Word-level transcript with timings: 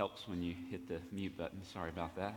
helps 0.00 0.26
when 0.26 0.42
you 0.42 0.54
hit 0.70 0.88
the 0.88 0.98
mute 1.12 1.36
button. 1.36 1.62
Sorry 1.62 1.90
about 1.90 2.16
that. 2.16 2.34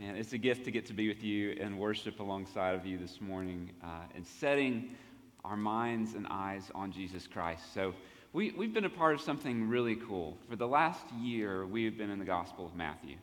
Man, 0.00 0.16
it's 0.16 0.32
a 0.32 0.38
gift 0.38 0.64
to 0.64 0.70
get 0.70 0.86
to 0.86 0.94
be 0.94 1.06
with 1.06 1.22
you 1.22 1.54
and 1.60 1.78
worship 1.78 2.18
alongside 2.18 2.74
of 2.74 2.86
you 2.86 2.96
this 2.96 3.20
morning 3.20 3.72
uh, 3.84 4.04
and 4.14 4.26
setting 4.26 4.96
our 5.44 5.58
minds 5.58 6.14
and 6.14 6.26
eyes 6.30 6.70
on 6.74 6.92
Jesus 6.92 7.26
Christ. 7.26 7.74
So, 7.74 7.92
we, 8.32 8.52
we've 8.52 8.72
been 8.72 8.86
a 8.86 8.88
part 8.88 9.14
of 9.14 9.20
something 9.20 9.68
really 9.68 9.96
cool. 9.96 10.38
For 10.48 10.56
the 10.56 10.66
last 10.66 11.04
year, 11.20 11.66
we 11.66 11.84
have 11.84 11.98
been 11.98 12.08
in 12.08 12.18
the 12.18 12.24
Gospel 12.24 12.64
of 12.64 12.74
Matthew. 12.74 13.16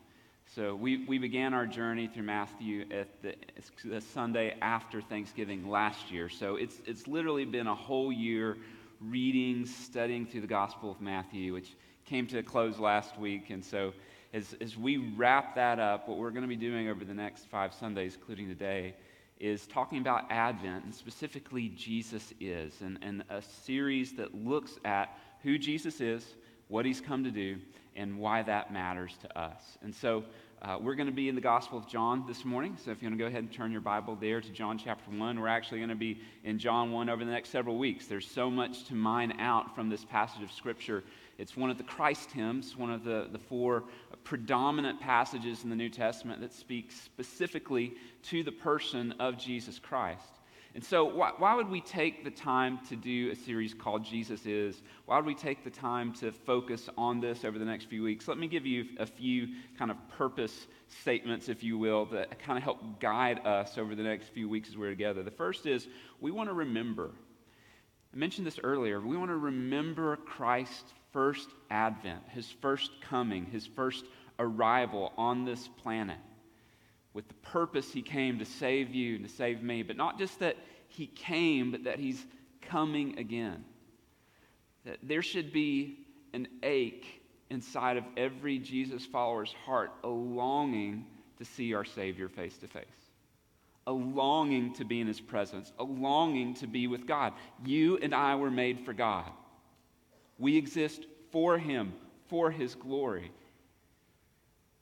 So, 0.55 0.75
we, 0.75 1.03
we 1.07 1.17
began 1.17 1.55
our 1.55 1.65
journey 1.65 2.05
through 2.05 2.25
Matthew 2.25 2.85
at 2.91 3.19
the, 3.23 3.33
the 3.83 3.99
Sunday 3.99 4.55
after 4.61 5.01
Thanksgiving 5.01 5.67
last 5.67 6.11
year. 6.11 6.29
So, 6.29 6.57
it's, 6.57 6.81
it's 6.85 7.07
literally 7.07 7.45
been 7.45 7.65
a 7.65 7.73
whole 7.73 8.11
year 8.11 8.57
reading, 9.01 9.65
studying 9.65 10.27
through 10.27 10.41
the 10.41 10.45
Gospel 10.47 10.91
of 10.91 11.01
Matthew, 11.01 11.53
which 11.53 11.75
came 12.05 12.27
to 12.27 12.39
a 12.39 12.43
close 12.43 12.79
last 12.79 13.17
week. 13.17 13.49
And 13.49 13.63
so, 13.63 13.93
as, 14.33 14.55
as 14.61 14.77
we 14.77 14.97
wrap 15.15 15.55
that 15.55 15.79
up, 15.79 16.07
what 16.07 16.17
we're 16.17 16.31
going 16.31 16.43
to 16.43 16.47
be 16.47 16.55
doing 16.55 16.89
over 16.89 17.05
the 17.05 17.13
next 17.13 17.47
five 17.49 17.73
Sundays, 17.73 18.15
including 18.15 18.47
today, 18.47 18.95
is 19.39 19.67
talking 19.67 19.99
about 19.99 20.31
Advent 20.31 20.85
and 20.85 20.93
specifically 20.93 21.69
Jesus 21.69 22.33
is, 22.39 22.81
and, 22.81 22.97
and 23.01 23.23
a 23.29 23.41
series 23.41 24.13
that 24.13 24.33
looks 24.33 24.79
at 24.85 25.17
who 25.43 25.57
Jesus 25.57 26.01
is, 26.01 26.35
what 26.67 26.85
he's 26.85 27.01
come 27.01 27.23
to 27.23 27.31
do, 27.31 27.57
and 27.95 28.17
why 28.17 28.41
that 28.41 28.73
matters 28.73 29.15
to 29.21 29.39
us. 29.39 29.77
And 29.81 29.93
so, 29.93 30.23
uh, 30.63 30.77
we're 30.79 30.95
going 30.95 31.07
to 31.07 31.13
be 31.13 31.27
in 31.27 31.35
the 31.35 31.41
Gospel 31.41 31.77
of 31.77 31.89
John 31.89 32.23
this 32.25 32.45
morning. 32.45 32.77
So 32.81 32.91
if 32.91 33.01
you 33.01 33.09
want 33.09 33.19
to 33.19 33.21
go 33.21 33.27
ahead 33.27 33.43
and 33.43 33.51
turn 33.51 33.73
your 33.73 33.81
Bible 33.81 34.15
there 34.15 34.39
to 34.39 34.49
John 34.49 34.77
chapter 34.77 35.11
1, 35.11 35.37
we're 35.37 35.49
actually 35.49 35.79
going 35.79 35.89
to 35.89 35.95
be 35.95 36.21
in 36.45 36.57
John 36.57 36.93
1 36.93 37.09
over 37.09 37.25
the 37.25 37.31
next 37.31 37.49
several 37.49 37.77
weeks. 37.77 38.07
There's 38.07 38.25
so 38.25 38.49
much 38.49 38.85
to 38.85 38.95
mine 38.95 39.33
out 39.41 39.75
from 39.75 39.89
this 39.89 40.05
passage 40.05 40.41
of 40.41 40.53
Scripture. 40.53 41.03
It's 41.37 41.57
one 41.57 41.69
of 41.69 41.77
the 41.77 41.83
Christ 41.83 42.31
hymns, 42.31 42.77
one 42.77 42.91
of 42.91 43.03
the, 43.03 43.27
the 43.31 43.39
four 43.39 43.83
predominant 44.23 44.99
passages 44.99 45.63
in 45.63 45.69
the 45.69 45.75
New 45.75 45.89
Testament 45.89 46.41
that 46.41 46.53
speaks 46.53 46.95
specifically 46.95 47.93
to 48.23 48.43
the 48.43 48.51
person 48.51 49.13
of 49.19 49.37
Jesus 49.37 49.79
Christ. 49.79 50.39
And 50.75 50.83
so, 50.83 51.03
why, 51.03 51.31
why, 51.37 51.53
would 51.53 51.69
we 51.69 51.81
take 51.81 52.23
the 52.23 52.31
time 52.31 52.79
to 52.89 52.95
do 52.95 53.29
a 53.29 53.35
series 53.35 53.75
called 53.75 54.03
Jesus 54.03 54.47
Is? 54.47 54.81
Why 55.05 55.17
would 55.17 55.25
we 55.25 55.35
take 55.35 55.63
the 55.63 55.69
time 55.69 56.13
to 56.13 56.31
focus 56.31 56.89
on 56.97 57.19
this 57.19 57.45
over 57.45 57.59
the 57.59 57.65
next 57.65 57.85
few 57.85 58.01
weeks? 58.01 58.27
Let 58.27 58.39
me 58.39 58.47
give 58.47 58.65
you 58.65 58.85
a 58.97 59.05
few 59.05 59.49
kind 59.77 59.91
of 59.91 59.97
purpose 60.09 60.65
statements, 60.87 61.47
if 61.47 61.61
you 61.63 61.77
will, 61.77 62.05
that 62.07 62.39
kind 62.39 62.57
of 62.57 62.63
help 62.63 62.99
guide 62.99 63.45
us 63.45 63.77
over 63.77 63.93
the 63.93 64.01
next 64.01 64.29
few 64.29 64.49
weeks 64.49 64.67
as 64.67 64.75
we're 64.75 64.89
together. 64.89 65.21
The 65.21 65.29
first 65.29 65.67
is 65.67 65.87
we 66.19 66.31
want 66.31 66.49
to 66.49 66.53
remember. 66.53 67.11
I 68.11 68.17
mentioned 68.17 68.47
this 68.47 68.59
earlier. 68.63 68.99
We 68.99 69.15
want 69.15 69.29
to 69.29 69.37
remember 69.37 70.15
Christ's 70.15 70.91
first 71.13 71.47
advent, 71.69 72.23
his 72.29 72.51
first 72.61 72.91
coming, 73.01 73.45
his 73.45 73.65
first 73.65 74.03
arrival 74.39 75.13
on 75.17 75.45
this 75.45 75.69
planet 75.81 76.17
with 77.13 77.27
the 77.27 77.33
purpose 77.35 77.91
he 77.91 78.01
came 78.01 78.39
to 78.39 78.45
save 78.45 78.93
you 78.93 79.15
and 79.15 79.27
to 79.27 79.33
save 79.33 79.61
me. 79.61 79.83
But 79.83 79.97
not 79.97 80.17
just 80.17 80.39
that 80.39 80.57
he 80.87 81.07
came, 81.07 81.71
but 81.71 81.83
that 81.85 81.99
he's 81.99 82.23
coming 82.61 83.19
again. 83.19 83.63
That 84.85 84.97
there 85.03 85.21
should 85.21 85.53
be 85.53 85.99
an 86.33 86.47
ache 86.63 87.21
inside 87.49 87.97
of 87.97 88.03
every 88.17 88.57
Jesus 88.57 89.05
follower's 89.05 89.53
heart, 89.65 89.91
a 90.03 90.07
longing 90.07 91.05
to 91.37 91.45
see 91.45 91.73
our 91.73 91.85
Savior 91.85 92.27
face 92.27 92.57
to 92.57 92.67
face, 92.67 92.85
a 93.85 93.91
longing 93.91 94.73
to 94.73 94.85
be 94.85 94.99
in 94.99 95.07
his 95.07 95.21
presence, 95.21 95.71
a 95.77 95.83
longing 95.83 96.55
to 96.55 96.67
be 96.67 96.87
with 96.87 97.05
God. 97.05 97.33
You 97.63 97.97
and 97.97 98.13
I 98.13 98.35
were 98.35 98.51
made 98.51 98.79
for 98.81 98.93
God. 98.93 99.31
We 100.37 100.57
exist 100.57 101.05
for 101.31 101.57
him, 101.57 101.93
for 102.27 102.51
his 102.51 102.75
glory. 102.75 103.31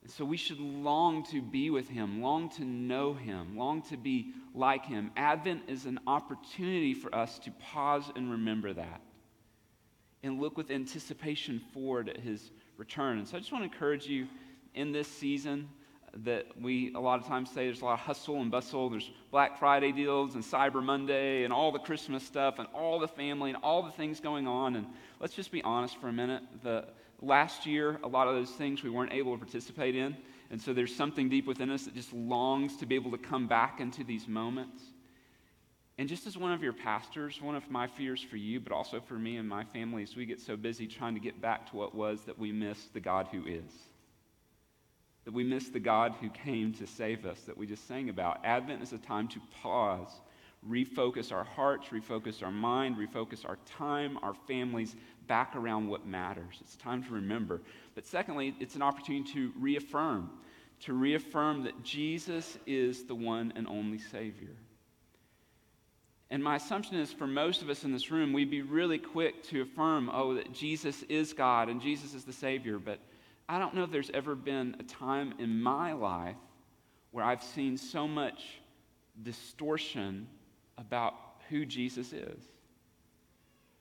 And 0.03 0.11
so 0.11 0.25
we 0.25 0.37
should 0.37 0.59
long 0.59 1.23
to 1.25 1.41
be 1.41 1.69
with 1.69 1.87
him, 1.87 2.21
long 2.21 2.49
to 2.51 2.65
know 2.65 3.13
him, 3.13 3.55
long 3.55 3.83
to 3.83 3.97
be 3.97 4.33
like 4.53 4.85
him. 4.85 5.11
Advent 5.15 5.63
is 5.67 5.85
an 5.85 5.99
opportunity 6.07 6.93
for 6.93 7.13
us 7.13 7.37
to 7.39 7.51
pause 7.51 8.11
and 8.15 8.31
remember 8.31 8.73
that 8.73 9.01
and 10.23 10.39
look 10.39 10.57
with 10.57 10.71
anticipation 10.71 11.61
forward 11.73 12.09
at 12.09 12.17
his 12.17 12.51
return. 12.77 13.19
And 13.19 13.27
so 13.27 13.37
I 13.37 13.39
just 13.39 13.51
want 13.51 13.63
to 13.63 13.71
encourage 13.71 14.07
you 14.07 14.27
in 14.73 14.91
this 14.91 15.07
season 15.07 15.69
that 16.17 16.45
we 16.59 16.93
a 16.93 16.99
lot 16.99 17.19
of 17.19 17.27
times 17.27 17.49
say 17.49 17.65
there's 17.65 17.81
a 17.81 17.85
lot 17.85 17.93
of 17.93 17.99
hustle 17.99 18.41
and 18.41 18.51
bustle. 18.51 18.89
There's 18.89 19.09
Black 19.31 19.57
Friday 19.59 19.91
deals 19.91 20.35
and 20.35 20.43
Cyber 20.43 20.83
Monday 20.83 21.43
and 21.43 21.53
all 21.53 21.71
the 21.71 21.79
Christmas 21.79 22.23
stuff 22.23 22.59
and 22.59 22.67
all 22.73 22.99
the 22.99 23.07
family 23.07 23.51
and 23.51 23.59
all 23.63 23.83
the 23.83 23.91
things 23.91 24.19
going 24.19 24.47
on. 24.47 24.75
And 24.75 24.87
let's 25.19 25.33
just 25.33 25.51
be 25.51 25.61
honest 25.61 25.99
for 26.01 26.09
a 26.09 26.13
minute. 26.13 26.43
The, 26.63 26.85
last 27.21 27.65
year, 27.65 27.99
a 28.03 28.07
lot 28.07 28.27
of 28.27 28.35
those 28.35 28.51
things 28.51 28.83
we 28.83 28.89
weren't 28.89 29.13
able 29.13 29.33
to 29.33 29.37
participate 29.37 29.95
in. 29.95 30.17
And 30.49 30.61
so 30.61 30.73
there's 30.73 30.93
something 30.93 31.29
deep 31.29 31.47
within 31.47 31.69
us 31.69 31.83
that 31.85 31.95
just 31.95 32.11
longs 32.11 32.75
to 32.77 32.85
be 32.85 32.95
able 32.95 33.11
to 33.11 33.17
come 33.17 33.47
back 33.47 33.79
into 33.79 34.03
these 34.03 34.27
moments. 34.27 34.83
And 35.97 36.09
just 36.09 36.25
as 36.25 36.37
one 36.37 36.51
of 36.51 36.63
your 36.63 36.73
pastors, 36.73 37.41
one 37.41 37.55
of 37.55 37.69
my 37.69 37.87
fears 37.87 38.21
for 38.21 38.37
you, 38.37 38.59
but 38.59 38.73
also 38.73 38.99
for 38.99 39.13
me 39.13 39.37
and 39.37 39.47
my 39.47 39.63
family, 39.63 40.03
is 40.03 40.15
we 40.15 40.25
get 40.25 40.41
so 40.41 40.57
busy 40.57 40.87
trying 40.87 41.13
to 41.13 41.19
get 41.19 41.39
back 41.39 41.69
to 41.69 41.77
what 41.77 41.93
was 41.95 42.21
that 42.25 42.37
we 42.37 42.51
miss 42.51 42.87
the 42.87 42.99
God 42.99 43.27
who 43.31 43.45
is. 43.45 43.90
That 45.25 45.33
we 45.33 45.43
miss 45.43 45.69
the 45.69 45.79
God 45.79 46.15
who 46.19 46.29
came 46.29 46.73
to 46.73 46.87
save 46.87 47.25
us, 47.25 47.41
that 47.41 47.57
we 47.57 47.67
just 47.67 47.87
sang 47.87 48.09
about. 48.09 48.43
Advent 48.43 48.81
is 48.81 48.91
a 48.91 48.97
time 48.97 49.27
to 49.29 49.41
pause, 49.61 50.21
refocus 50.67 51.31
our 51.31 51.43
hearts, 51.43 51.89
refocus 51.89 52.41
our 52.41 52.51
mind, 52.51 52.97
refocus 52.97 53.45
our 53.47 53.57
time, 53.65 54.17
our 54.23 54.33
families, 54.47 54.95
back 55.27 55.55
around 55.55 55.87
what 55.87 56.05
matters. 56.05 56.57
It's 56.61 56.75
time 56.75 57.03
to 57.03 57.13
remember. 57.13 57.61
But 57.93 58.05
secondly, 58.05 58.55
it's 58.59 58.75
an 58.75 58.81
opportunity 58.81 59.31
to 59.33 59.51
reaffirm, 59.59 60.29
to 60.81 60.93
reaffirm 60.93 61.63
that 61.63 61.83
Jesus 61.83 62.57
is 62.65 63.05
the 63.05 63.15
one 63.15 63.53
and 63.55 63.67
only 63.67 63.99
Savior. 63.99 64.55
And 66.31 66.43
my 66.43 66.55
assumption 66.55 66.95
is 66.95 67.11
for 67.11 67.27
most 67.27 67.61
of 67.61 67.69
us 67.69 67.83
in 67.83 67.91
this 67.91 68.09
room, 68.09 68.31
we'd 68.31 68.49
be 68.49 68.61
really 68.61 68.97
quick 68.97 69.43
to 69.49 69.61
affirm, 69.61 70.09
oh, 70.13 70.33
that 70.35 70.53
Jesus 70.53 71.03
is 71.03 71.33
God 71.33 71.67
and 71.67 71.81
Jesus 71.81 72.13
is 72.13 72.23
the 72.23 72.33
Savior. 72.33 72.79
But 72.79 72.99
I 73.51 73.59
don't 73.59 73.73
know 73.73 73.83
if 73.83 73.91
there's 73.91 74.09
ever 74.13 74.33
been 74.33 74.77
a 74.79 74.83
time 74.83 75.33
in 75.37 75.61
my 75.61 75.91
life 75.91 76.37
where 77.11 77.25
I've 77.25 77.43
seen 77.43 77.75
so 77.75 78.07
much 78.07 78.41
distortion 79.23 80.25
about 80.77 81.15
who 81.49 81.65
Jesus 81.65 82.13
is. 82.13 82.41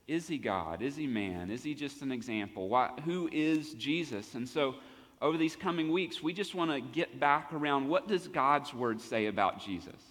Is 0.09 0.26
he 0.26 0.38
God? 0.38 0.82
Is 0.82 0.97
he 0.97 1.06
man? 1.06 1.53
Is 1.53 1.62
he 1.62 1.75
just 1.75 2.03
an 2.03 2.10
example? 2.10 2.69
Why, 2.69 2.91
who 3.04 3.28
is 3.30 3.75
Jesus? 3.75 4.34
And 4.34 4.48
so, 4.48 4.75
over 5.22 5.39
these 5.39 5.54
coming 5.54 5.92
weeks, 5.92 6.21
we 6.21 6.33
just 6.33 6.56
want 6.56 6.72
to 6.72 6.80
get 6.80 7.21
back 7.21 7.53
around 7.53 7.89
what 7.89 8.09
does 8.09 8.27
God's 8.27 8.74
word 8.74 9.00
say 9.00 9.27
about 9.27 9.65
Jesus? 9.65 10.03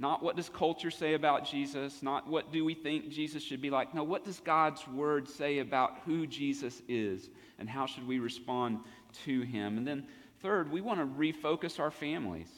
Not 0.00 0.22
what 0.22 0.34
does 0.34 0.48
culture 0.48 0.90
say 0.90 1.12
about 1.12 1.44
Jesus, 1.44 2.02
not 2.02 2.26
what 2.26 2.50
do 2.50 2.64
we 2.64 2.72
think 2.72 3.10
Jesus 3.10 3.42
should 3.42 3.60
be 3.60 3.68
like. 3.68 3.94
No, 3.94 4.02
what 4.02 4.24
does 4.24 4.40
God's 4.40 4.88
word 4.88 5.28
say 5.28 5.58
about 5.58 5.98
who 6.06 6.26
Jesus 6.26 6.80
is 6.88 7.28
and 7.58 7.68
how 7.68 7.84
should 7.84 8.08
we 8.08 8.18
respond 8.18 8.78
to 9.26 9.42
him? 9.42 9.76
And 9.76 9.86
then 9.86 10.06
third, 10.40 10.72
we 10.72 10.80
want 10.80 11.00
to 11.00 11.06
refocus 11.06 11.78
our 11.78 11.90
families 11.90 12.48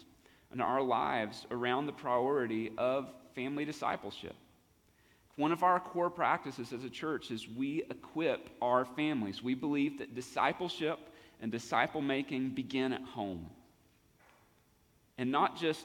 and 0.53 0.63
our 0.63 0.81
lives 0.81 1.45
around 1.51 1.87
the 1.87 1.93
priority 1.93 2.71
of 2.79 3.13
family 3.35 3.65
discipleship. 3.65 4.37
One 5.35 5.51
of 5.51 5.65
our 5.65 5.81
core 5.81 6.11
practices 6.11 6.73
as 6.73 6.85
a 6.85 6.91
church 6.91 7.33
is 7.33 7.49
we 7.49 7.83
equip 7.91 8.51
our 8.63 8.85
families. 8.85 9.43
We 9.43 9.55
believe 9.55 9.99
that 9.99 10.15
discipleship 10.15 11.01
and 11.41 11.51
disciple 11.51 12.03
making 12.03 12.51
begin 12.51 12.93
at 12.93 13.03
home. 13.03 13.51
And 15.19 15.33
not 15.33 15.59
just 15.59 15.85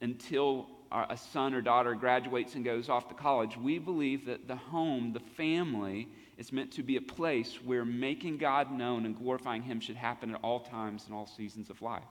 until 0.00 0.68
a 0.92 1.16
son 1.16 1.54
or 1.54 1.60
daughter 1.60 1.94
graduates 1.94 2.54
and 2.54 2.64
goes 2.64 2.88
off 2.88 3.08
to 3.08 3.14
college. 3.14 3.56
We 3.56 3.78
believe 3.78 4.26
that 4.26 4.46
the 4.46 4.56
home, 4.56 5.12
the 5.12 5.20
family, 5.20 6.08
is 6.38 6.52
meant 6.52 6.72
to 6.72 6.82
be 6.82 6.96
a 6.96 7.00
place 7.00 7.58
where 7.64 7.84
making 7.84 8.38
God 8.38 8.70
known 8.70 9.06
and 9.06 9.16
glorifying 9.16 9.62
Him 9.62 9.80
should 9.80 9.96
happen 9.96 10.34
at 10.34 10.40
all 10.42 10.60
times 10.60 11.04
and 11.06 11.14
all 11.14 11.26
seasons 11.26 11.70
of 11.70 11.82
life. 11.82 12.04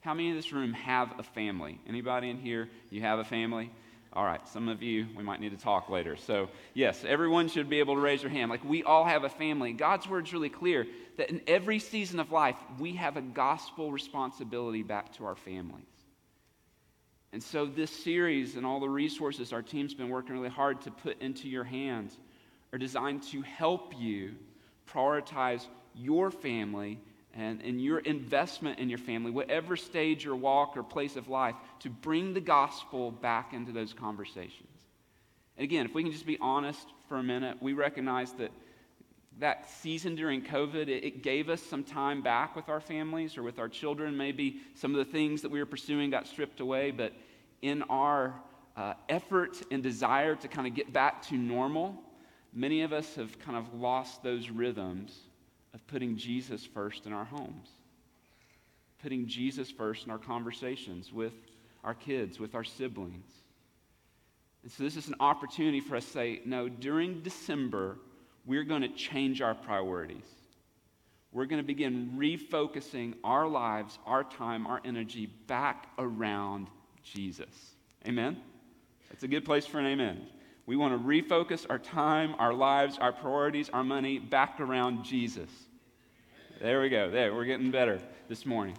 How 0.00 0.14
many 0.14 0.30
in 0.30 0.36
this 0.36 0.52
room 0.52 0.72
have 0.72 1.18
a 1.18 1.22
family? 1.22 1.80
Anybody 1.88 2.30
in 2.30 2.38
here, 2.38 2.68
you 2.90 3.00
have 3.02 3.18
a 3.18 3.24
family? 3.24 3.70
All 4.12 4.24
right, 4.24 4.46
some 4.48 4.68
of 4.68 4.82
you, 4.82 5.06
we 5.14 5.22
might 5.22 5.40
need 5.40 5.50
to 5.50 5.62
talk 5.62 5.90
later. 5.90 6.16
So, 6.16 6.48
yes, 6.72 7.04
everyone 7.06 7.48
should 7.48 7.68
be 7.68 7.80
able 7.80 7.96
to 7.96 8.00
raise 8.00 8.22
their 8.22 8.30
hand. 8.30 8.50
Like, 8.50 8.64
we 8.64 8.82
all 8.82 9.04
have 9.04 9.24
a 9.24 9.28
family. 9.28 9.72
God's 9.72 10.08
word's 10.08 10.32
really 10.32 10.48
clear 10.48 10.86
that 11.18 11.28
in 11.28 11.42
every 11.46 11.80
season 11.80 12.18
of 12.18 12.32
life, 12.32 12.56
we 12.78 12.94
have 12.94 13.16
a 13.16 13.20
gospel 13.20 13.92
responsibility 13.92 14.82
back 14.82 15.12
to 15.14 15.26
our 15.26 15.36
families. 15.36 15.84
And 17.36 17.42
so, 17.42 17.66
this 17.66 17.90
series 17.90 18.56
and 18.56 18.64
all 18.64 18.80
the 18.80 18.88
resources 18.88 19.52
our 19.52 19.60
team's 19.60 19.92
been 19.92 20.08
working 20.08 20.34
really 20.34 20.48
hard 20.48 20.80
to 20.80 20.90
put 20.90 21.20
into 21.20 21.50
your 21.50 21.64
hands 21.64 22.16
are 22.72 22.78
designed 22.78 23.24
to 23.24 23.42
help 23.42 23.92
you 23.94 24.36
prioritize 24.90 25.66
your 25.94 26.30
family 26.30 26.98
and, 27.34 27.60
and 27.60 27.78
your 27.78 27.98
investment 27.98 28.78
in 28.78 28.88
your 28.88 28.96
family, 28.96 29.30
whatever 29.30 29.76
stage 29.76 30.26
or 30.26 30.34
walk 30.34 30.78
or 30.78 30.82
place 30.82 31.14
of 31.16 31.28
life, 31.28 31.54
to 31.80 31.90
bring 31.90 32.32
the 32.32 32.40
gospel 32.40 33.10
back 33.10 33.52
into 33.52 33.70
those 33.70 33.92
conversations. 33.92 34.86
And 35.58 35.64
again, 35.64 35.84
if 35.84 35.92
we 35.92 36.04
can 36.04 36.12
just 36.12 36.24
be 36.24 36.38
honest 36.40 36.88
for 37.06 37.18
a 37.18 37.22
minute, 37.22 37.58
we 37.60 37.74
recognize 37.74 38.32
that 38.38 38.50
that 39.40 39.68
season 39.68 40.14
during 40.14 40.40
COVID, 40.40 40.88
it, 40.88 41.22
gave 41.22 41.50
us 41.50 41.60
some 41.60 41.84
time 41.84 42.22
back 42.22 42.56
with 42.56 42.70
our 42.70 42.80
families 42.80 43.36
or 43.36 43.42
with 43.42 43.58
our 43.58 43.68
children. 43.68 44.16
Maybe 44.16 44.62
some 44.74 44.94
of 44.94 45.04
the 45.04 45.12
things 45.12 45.42
that 45.42 45.50
we 45.50 45.58
were 45.58 45.66
pursuing 45.66 46.08
got 46.08 46.26
stripped 46.26 46.60
away, 46.60 46.90
but 46.90 47.12
in 47.62 47.82
our 47.84 48.34
uh, 48.76 48.94
effort 49.08 49.62
and 49.70 49.82
desire 49.82 50.34
to 50.36 50.48
kind 50.48 50.66
of 50.66 50.74
get 50.74 50.92
back 50.92 51.22
to 51.28 51.34
normal, 51.34 51.94
many 52.52 52.82
of 52.82 52.92
us 52.92 53.14
have 53.14 53.38
kind 53.38 53.56
of 53.56 53.74
lost 53.74 54.22
those 54.22 54.50
rhythms 54.50 55.18
of 55.74 55.86
putting 55.86 56.16
Jesus 56.16 56.64
first 56.64 57.06
in 57.06 57.12
our 57.12 57.24
homes, 57.24 57.68
putting 59.02 59.26
Jesus 59.26 59.70
first 59.70 60.04
in 60.04 60.10
our 60.10 60.18
conversations 60.18 61.12
with 61.12 61.34
our 61.84 61.94
kids, 61.94 62.38
with 62.38 62.54
our 62.54 62.64
siblings. 62.64 63.30
And 64.62 64.72
so, 64.72 64.82
this 64.82 64.96
is 64.96 65.08
an 65.08 65.14
opportunity 65.20 65.80
for 65.80 65.96
us 65.96 66.04
to 66.06 66.10
say, 66.10 66.40
no, 66.44 66.68
during 66.68 67.22
December, 67.22 67.98
we're 68.44 68.64
going 68.64 68.82
to 68.82 68.88
change 68.88 69.40
our 69.40 69.54
priorities. 69.54 70.24
We're 71.32 71.46
going 71.46 71.60
to 71.60 71.66
begin 71.66 72.14
refocusing 72.16 73.14
our 73.22 73.46
lives, 73.46 73.98
our 74.06 74.24
time, 74.24 74.66
our 74.66 74.80
energy 74.84 75.26
back 75.46 75.88
around 75.98 76.68
Jesus. 77.12 77.74
Amen? 78.06 78.36
That's 79.10 79.22
a 79.22 79.28
good 79.28 79.44
place 79.44 79.66
for 79.66 79.78
an 79.78 79.86
amen. 79.86 80.26
We 80.66 80.76
want 80.76 81.00
to 81.00 81.06
refocus 81.06 81.64
our 81.70 81.78
time, 81.78 82.34
our 82.38 82.52
lives, 82.52 82.98
our 82.98 83.12
priorities, 83.12 83.70
our 83.70 83.84
money 83.84 84.18
back 84.18 84.60
around 84.60 85.04
Jesus. 85.04 85.50
There 86.60 86.80
we 86.80 86.88
go. 86.88 87.10
There, 87.10 87.34
we're 87.34 87.44
getting 87.44 87.70
better 87.70 88.00
this 88.28 88.44
morning. 88.44 88.76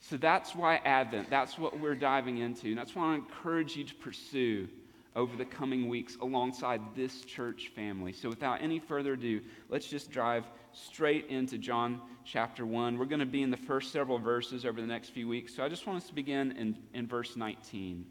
So 0.00 0.16
that's 0.16 0.54
why 0.54 0.76
Advent, 0.76 1.30
that's 1.30 1.58
what 1.58 1.78
we're 1.78 1.94
diving 1.94 2.38
into. 2.38 2.68
And 2.68 2.78
that's 2.78 2.94
what 2.94 3.04
I 3.04 3.14
encourage 3.14 3.76
you 3.76 3.84
to 3.84 3.94
pursue 3.94 4.68
over 5.16 5.36
the 5.36 5.44
coming 5.44 5.88
weeks 5.88 6.16
alongside 6.20 6.80
this 6.94 7.22
church 7.22 7.70
family. 7.74 8.12
So, 8.12 8.28
without 8.28 8.62
any 8.62 8.78
further 8.78 9.14
ado, 9.14 9.40
let's 9.68 9.86
just 9.86 10.10
drive 10.10 10.44
straight 10.72 11.26
into 11.28 11.58
John 11.58 12.00
chapter 12.24 12.64
1. 12.64 12.98
We're 12.98 13.04
going 13.04 13.20
to 13.20 13.26
be 13.26 13.42
in 13.42 13.50
the 13.50 13.56
first 13.56 13.92
several 13.92 14.18
verses 14.18 14.64
over 14.64 14.80
the 14.80 14.86
next 14.86 15.10
few 15.10 15.28
weeks. 15.28 15.54
So, 15.54 15.64
I 15.64 15.68
just 15.68 15.86
want 15.86 16.02
us 16.02 16.08
to 16.08 16.14
begin 16.14 16.52
in, 16.52 16.76
in 16.94 17.06
verse 17.06 17.36
19 17.36 18.06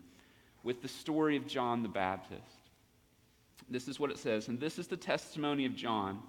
with 0.64 0.82
the 0.82 0.88
story 0.88 1.38
of 1.38 1.48
John 1.48 1.84
the 1.84 1.90
Baptist. 1.90 2.44
This 3.70 3.88
is 3.88 4.00
what 4.00 4.12
it 4.12 4.18
says, 4.18 4.48
and 4.48 4.60
this 4.60 4.80
is 4.80 4.88
the 4.88 4.98
testimony 4.98 5.66
of 5.66 5.76
John 5.76 6.22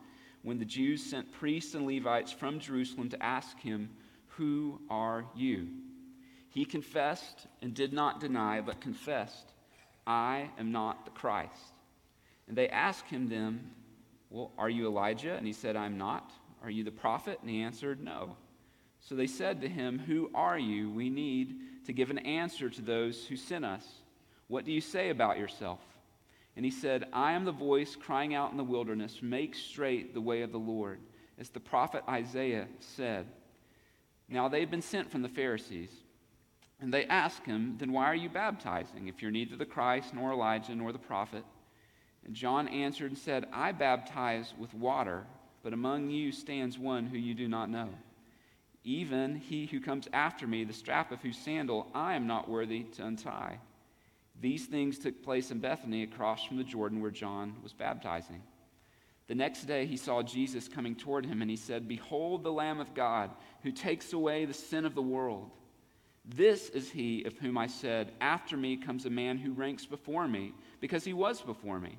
when 0.42 0.58
the 0.58 0.64
Jews 0.64 1.02
sent 1.02 1.32
priests 1.32 1.74
and 1.74 1.86
Levites 1.86 2.32
from 2.32 2.60
Jerusalem 2.60 3.08
to 3.10 3.22
ask 3.22 3.58
him, 3.58 3.90
Who 4.36 4.80
are 4.88 5.24
you? 5.34 5.68
He 6.48 6.64
confessed 6.64 7.46
and 7.62 7.74
did 7.74 7.92
not 7.92 8.20
deny, 8.20 8.60
but 8.60 8.80
confessed. 8.80 9.52
I 10.06 10.50
am 10.58 10.72
not 10.72 11.04
the 11.04 11.10
Christ. 11.12 11.74
And 12.48 12.56
they 12.56 12.68
asked 12.68 13.06
him 13.06 13.28
then, 13.28 13.70
Well, 14.30 14.52
are 14.56 14.70
you 14.70 14.86
Elijah? 14.86 15.34
And 15.34 15.46
he 15.46 15.52
said, 15.52 15.76
I'm 15.76 15.98
not. 15.98 16.32
Are 16.62 16.70
you 16.70 16.84
the 16.84 16.90
prophet? 16.90 17.38
And 17.40 17.50
he 17.50 17.62
answered, 17.62 18.02
No. 18.02 18.36
So 19.00 19.14
they 19.14 19.26
said 19.26 19.60
to 19.60 19.68
him, 19.68 19.98
Who 19.98 20.30
are 20.34 20.58
you? 20.58 20.90
We 20.90 21.10
need 21.10 21.56
to 21.86 21.92
give 21.92 22.10
an 22.10 22.18
answer 22.18 22.70
to 22.70 22.82
those 22.82 23.26
who 23.26 23.36
sent 23.36 23.64
us. 23.64 23.84
What 24.48 24.64
do 24.64 24.72
you 24.72 24.80
say 24.80 25.10
about 25.10 25.38
yourself? 25.38 25.80
And 26.56 26.64
he 26.64 26.70
said, 26.70 27.06
I 27.12 27.32
am 27.32 27.44
the 27.44 27.52
voice 27.52 27.96
crying 27.96 28.34
out 28.34 28.50
in 28.50 28.56
the 28.56 28.64
wilderness, 28.64 29.20
Make 29.22 29.54
straight 29.54 30.14
the 30.14 30.20
way 30.20 30.42
of 30.42 30.52
the 30.52 30.58
Lord, 30.58 31.00
as 31.38 31.48
the 31.50 31.60
prophet 31.60 32.04
Isaiah 32.08 32.68
said. 32.78 33.26
Now 34.28 34.48
they've 34.48 34.70
been 34.70 34.82
sent 34.82 35.10
from 35.10 35.22
the 35.22 35.28
Pharisees. 35.28 35.90
And 36.80 36.94
they 36.94 37.04
ask 37.06 37.44
him, 37.44 37.76
Then 37.78 37.92
why 37.92 38.06
are 38.06 38.14
you 38.14 38.28
baptizing 38.28 39.08
if 39.08 39.20
you're 39.20 39.30
neither 39.30 39.56
the 39.56 39.66
Christ, 39.66 40.14
nor 40.14 40.32
Elijah, 40.32 40.74
nor 40.74 40.92
the 40.92 40.98
prophet? 40.98 41.44
And 42.24 42.34
John 42.34 42.68
answered 42.68 43.10
and 43.10 43.18
said, 43.18 43.46
I 43.52 43.72
baptize 43.72 44.54
with 44.58 44.74
water, 44.74 45.24
but 45.62 45.72
among 45.72 46.10
you 46.10 46.32
stands 46.32 46.78
one 46.78 47.06
who 47.06 47.18
you 47.18 47.34
do 47.34 47.48
not 47.48 47.70
know. 47.70 47.88
Even 48.84 49.36
he 49.36 49.66
who 49.66 49.80
comes 49.80 50.08
after 50.12 50.46
me, 50.46 50.64
the 50.64 50.72
strap 50.72 51.12
of 51.12 51.20
whose 51.20 51.36
sandal 51.36 51.90
I 51.94 52.14
am 52.14 52.26
not 52.26 52.48
worthy 52.48 52.84
to 52.84 53.04
untie. 53.04 53.58
These 54.40 54.66
things 54.66 54.98
took 54.98 55.22
place 55.22 55.50
in 55.50 55.58
Bethany 55.58 56.02
across 56.02 56.44
from 56.44 56.56
the 56.56 56.64
Jordan 56.64 57.02
where 57.02 57.10
John 57.10 57.56
was 57.62 57.74
baptizing. 57.74 58.42
The 59.26 59.34
next 59.34 59.64
day 59.64 59.86
he 59.86 59.96
saw 59.96 60.22
Jesus 60.22 60.66
coming 60.66 60.96
toward 60.96 61.26
him, 61.26 61.42
and 61.42 61.50
he 61.50 61.56
said, 61.56 61.86
Behold 61.86 62.42
the 62.42 62.52
Lamb 62.52 62.80
of 62.80 62.94
God 62.94 63.30
who 63.62 63.70
takes 63.70 64.12
away 64.12 64.44
the 64.44 64.54
sin 64.54 64.84
of 64.84 64.94
the 64.94 65.02
world. 65.02 65.50
This 66.24 66.68
is 66.70 66.90
he 66.90 67.24
of 67.24 67.36
whom 67.38 67.58
I 67.58 67.66
said, 67.66 68.12
After 68.20 68.56
me 68.56 68.76
comes 68.76 69.06
a 69.06 69.10
man 69.10 69.38
who 69.38 69.52
ranks 69.52 69.86
before 69.86 70.26
me, 70.26 70.52
because 70.80 71.04
he 71.04 71.12
was 71.12 71.40
before 71.42 71.78
me. 71.78 71.98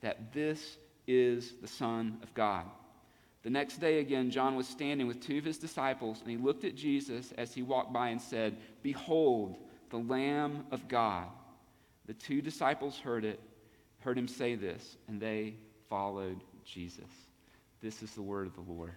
that 0.00 0.32
this 0.32 0.76
is 1.06 1.54
the 1.60 1.68
Son 1.68 2.18
of 2.22 2.32
God. 2.34 2.64
The 3.42 3.50
next 3.50 3.80
day 3.80 4.00
again, 4.00 4.30
John 4.30 4.56
was 4.56 4.66
standing 4.68 5.06
with 5.06 5.20
two 5.20 5.38
of 5.38 5.44
his 5.44 5.58
disciples, 5.58 6.20
and 6.20 6.30
he 6.30 6.36
looked 6.36 6.64
at 6.64 6.74
Jesus 6.74 7.32
as 7.38 7.54
he 7.54 7.62
walked 7.62 7.92
by 7.92 8.08
and 8.08 8.20
said, 8.20 8.56
Behold, 8.82 9.56
the 9.90 9.98
Lamb 9.98 10.66
of 10.70 10.88
God. 10.88 11.28
The 12.06 12.14
two 12.14 12.42
disciples 12.42 12.98
heard 12.98 13.24
it, 13.24 13.40
heard 14.00 14.18
him 14.18 14.28
say 14.28 14.54
this, 14.54 14.96
and 15.08 15.20
they 15.20 15.54
followed 15.88 16.42
Jesus. 16.64 17.10
This 17.80 18.02
is 18.02 18.12
the 18.12 18.22
word 18.22 18.46
of 18.46 18.54
the 18.54 18.72
Lord. 18.72 18.94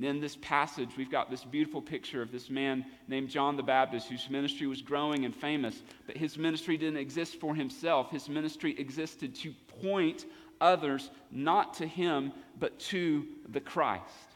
And 0.00 0.08
in 0.08 0.18
this 0.18 0.36
passage, 0.36 0.96
we've 0.96 1.10
got 1.10 1.30
this 1.30 1.44
beautiful 1.44 1.82
picture 1.82 2.22
of 2.22 2.32
this 2.32 2.48
man 2.48 2.86
named 3.06 3.28
John 3.28 3.58
the 3.58 3.62
Baptist 3.62 4.08
whose 4.08 4.30
ministry 4.30 4.66
was 4.66 4.80
growing 4.80 5.26
and 5.26 5.36
famous, 5.36 5.82
but 6.06 6.16
his 6.16 6.38
ministry 6.38 6.78
didn't 6.78 6.96
exist 6.96 7.38
for 7.38 7.54
himself. 7.54 8.10
His 8.10 8.26
ministry 8.26 8.74
existed 8.78 9.34
to 9.34 9.52
point 9.82 10.24
others 10.58 11.10
not 11.30 11.74
to 11.74 11.86
him, 11.86 12.32
but 12.58 12.78
to 12.78 13.26
the 13.50 13.60
Christ. 13.60 14.29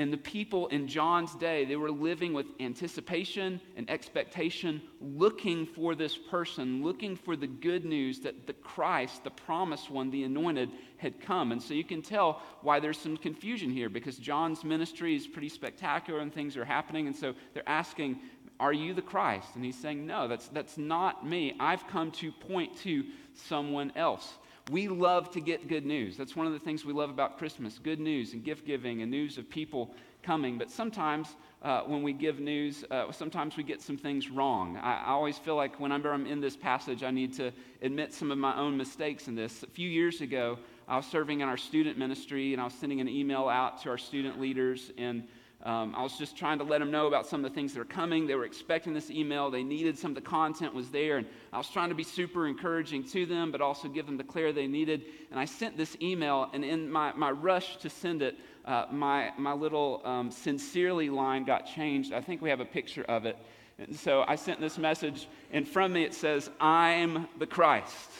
And 0.00 0.10
the 0.10 0.16
people 0.16 0.66
in 0.68 0.88
John's 0.88 1.34
day, 1.34 1.66
they 1.66 1.76
were 1.76 1.90
living 1.90 2.32
with 2.32 2.46
anticipation 2.58 3.60
and 3.76 3.90
expectation, 3.90 4.80
looking 4.98 5.66
for 5.66 5.94
this 5.94 6.16
person, 6.16 6.82
looking 6.82 7.14
for 7.14 7.36
the 7.36 7.46
good 7.46 7.84
news 7.84 8.18
that 8.20 8.46
the 8.46 8.54
Christ, 8.54 9.24
the 9.24 9.30
promised 9.30 9.90
one, 9.90 10.10
the 10.10 10.24
anointed, 10.24 10.70
had 10.96 11.20
come. 11.20 11.52
And 11.52 11.62
so 11.62 11.74
you 11.74 11.84
can 11.84 12.00
tell 12.00 12.40
why 12.62 12.80
there's 12.80 12.96
some 12.96 13.18
confusion 13.18 13.68
here 13.68 13.90
because 13.90 14.16
John's 14.16 14.64
ministry 14.64 15.14
is 15.14 15.26
pretty 15.26 15.50
spectacular 15.50 16.20
and 16.20 16.32
things 16.32 16.56
are 16.56 16.64
happening. 16.64 17.06
And 17.06 17.14
so 17.14 17.34
they're 17.52 17.68
asking, 17.68 18.20
Are 18.58 18.72
you 18.72 18.94
the 18.94 19.02
Christ? 19.02 19.48
And 19.54 19.62
he's 19.62 19.78
saying, 19.78 20.06
No, 20.06 20.28
that's, 20.28 20.48
that's 20.48 20.78
not 20.78 21.26
me. 21.26 21.54
I've 21.60 21.86
come 21.88 22.10
to 22.12 22.32
point 22.32 22.74
to 22.84 23.04
someone 23.34 23.92
else. 23.94 24.32
We 24.70 24.86
love 24.86 25.32
to 25.32 25.40
get 25.40 25.66
good 25.66 25.84
news. 25.84 26.16
That's 26.16 26.36
one 26.36 26.46
of 26.46 26.52
the 26.52 26.58
things 26.60 26.84
we 26.84 26.92
love 26.92 27.10
about 27.10 27.38
Christmas 27.38 27.80
good 27.82 27.98
news 27.98 28.34
and 28.34 28.44
gift 28.44 28.64
giving 28.64 29.02
and 29.02 29.10
news 29.10 29.36
of 29.36 29.50
people 29.50 29.92
coming. 30.22 30.58
But 30.58 30.70
sometimes 30.70 31.34
uh, 31.62 31.80
when 31.80 32.04
we 32.04 32.12
give 32.12 32.38
news, 32.38 32.84
uh, 32.88 33.10
sometimes 33.10 33.56
we 33.56 33.64
get 33.64 33.82
some 33.82 33.96
things 33.96 34.30
wrong. 34.30 34.76
I, 34.76 35.02
I, 35.06 35.08
always 35.08 35.38
feel 35.38 35.56
like 35.56 35.80
whenever 35.80 36.12
I'm 36.12 36.24
in 36.24 36.40
this 36.40 36.56
passage, 36.56 37.02
I 37.02 37.10
need 37.10 37.32
to 37.34 37.50
admit 37.82 38.14
some 38.14 38.30
of 38.30 38.38
my 38.38 38.56
own 38.56 38.76
mistakes 38.76 39.26
in 39.26 39.34
this. 39.34 39.64
A 39.64 39.66
few 39.66 39.88
years 39.88 40.20
ago, 40.20 40.56
I 40.86 40.96
was 40.96 41.06
serving 41.06 41.40
in 41.40 41.48
our 41.48 41.56
student 41.56 41.98
ministry 41.98 42.52
and 42.52 42.60
I 42.60 42.64
was 42.64 42.74
sending 42.74 43.00
an 43.00 43.08
email 43.08 43.48
out 43.48 43.82
to 43.82 43.90
our 43.90 43.98
student 43.98 44.40
leaders 44.40 44.92
and 44.96 45.26
um, 45.62 45.94
I 45.94 46.02
was 46.02 46.16
just 46.16 46.38
trying 46.38 46.58
to 46.58 46.64
let 46.64 46.78
them 46.78 46.90
know 46.90 47.06
about 47.06 47.26
some 47.26 47.44
of 47.44 47.50
the 47.50 47.54
things 47.54 47.74
that 47.74 47.80
are 47.80 47.84
coming. 47.84 48.26
They 48.26 48.34
were 48.34 48.46
expecting 48.46 48.94
this 48.94 49.10
email. 49.10 49.50
They 49.50 49.62
needed 49.62 49.98
some 49.98 50.12
of 50.12 50.14
the 50.14 50.22
content 50.22 50.74
was 50.74 50.88
there. 50.88 51.18
And 51.18 51.26
I 51.52 51.58
was 51.58 51.68
trying 51.68 51.90
to 51.90 51.94
be 51.94 52.02
super 52.02 52.46
encouraging 52.46 53.04
to 53.08 53.26
them, 53.26 53.52
but 53.52 53.60
also 53.60 53.86
give 53.86 54.06
them 54.06 54.16
the 54.16 54.24
clarity 54.24 54.62
they 54.62 54.66
needed. 54.66 55.04
And 55.30 55.38
I 55.38 55.44
sent 55.44 55.76
this 55.76 55.98
email, 56.00 56.48
and 56.54 56.64
in 56.64 56.90
my, 56.90 57.12
my 57.12 57.30
rush 57.30 57.76
to 57.78 57.90
send 57.90 58.22
it, 58.22 58.38
uh, 58.64 58.86
my, 58.90 59.32
my 59.36 59.52
little 59.52 60.00
um, 60.04 60.30
sincerely 60.30 61.10
line 61.10 61.44
got 61.44 61.66
changed. 61.66 62.14
I 62.14 62.22
think 62.22 62.40
we 62.40 62.48
have 62.48 62.60
a 62.60 62.64
picture 62.64 63.04
of 63.04 63.26
it. 63.26 63.36
And 63.78 63.94
so 63.94 64.24
I 64.26 64.36
sent 64.36 64.60
this 64.60 64.78
message, 64.78 65.28
and 65.52 65.68
from 65.68 65.92
me 65.92 66.04
it 66.04 66.14
says, 66.14 66.50
I'm 66.58 67.28
the 67.38 67.46
Christ. 67.46 68.10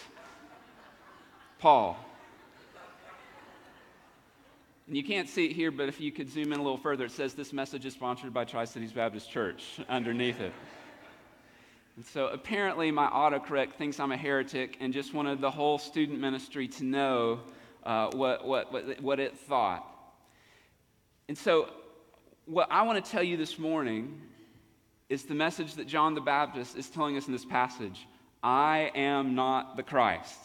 Paul. 1.58 1.98
And 4.90 4.96
you 4.96 5.04
can't 5.04 5.28
see 5.28 5.44
it 5.44 5.52
here, 5.52 5.70
but 5.70 5.88
if 5.88 6.00
you 6.00 6.10
could 6.10 6.28
zoom 6.28 6.52
in 6.52 6.58
a 6.58 6.62
little 6.64 6.76
further, 6.76 7.04
it 7.04 7.12
says 7.12 7.34
this 7.34 7.52
message 7.52 7.86
is 7.86 7.94
sponsored 7.94 8.34
by 8.34 8.44
Tri 8.44 8.64
Cities 8.64 8.90
Baptist 8.90 9.30
Church 9.30 9.78
underneath 9.88 10.40
it. 10.40 10.52
And 11.94 12.04
so 12.04 12.26
apparently, 12.26 12.90
my 12.90 13.06
autocorrect 13.06 13.74
thinks 13.74 14.00
I'm 14.00 14.10
a 14.10 14.16
heretic 14.16 14.78
and 14.80 14.92
just 14.92 15.14
wanted 15.14 15.40
the 15.40 15.50
whole 15.52 15.78
student 15.78 16.18
ministry 16.18 16.66
to 16.66 16.82
know 16.82 17.38
uh, 17.84 18.10
what, 18.14 18.44
what, 18.44 18.72
what, 18.72 19.00
what 19.00 19.20
it 19.20 19.38
thought. 19.38 19.86
And 21.28 21.38
so, 21.38 21.68
what 22.46 22.66
I 22.68 22.82
want 22.82 23.04
to 23.04 23.08
tell 23.08 23.22
you 23.22 23.36
this 23.36 23.60
morning 23.60 24.20
is 25.08 25.22
the 25.22 25.36
message 25.36 25.74
that 25.74 25.86
John 25.86 26.16
the 26.16 26.20
Baptist 26.20 26.76
is 26.76 26.90
telling 26.90 27.16
us 27.16 27.28
in 27.28 27.32
this 27.32 27.44
passage 27.44 28.08
I 28.42 28.90
am 28.96 29.36
not 29.36 29.76
the 29.76 29.84
Christ, 29.84 30.40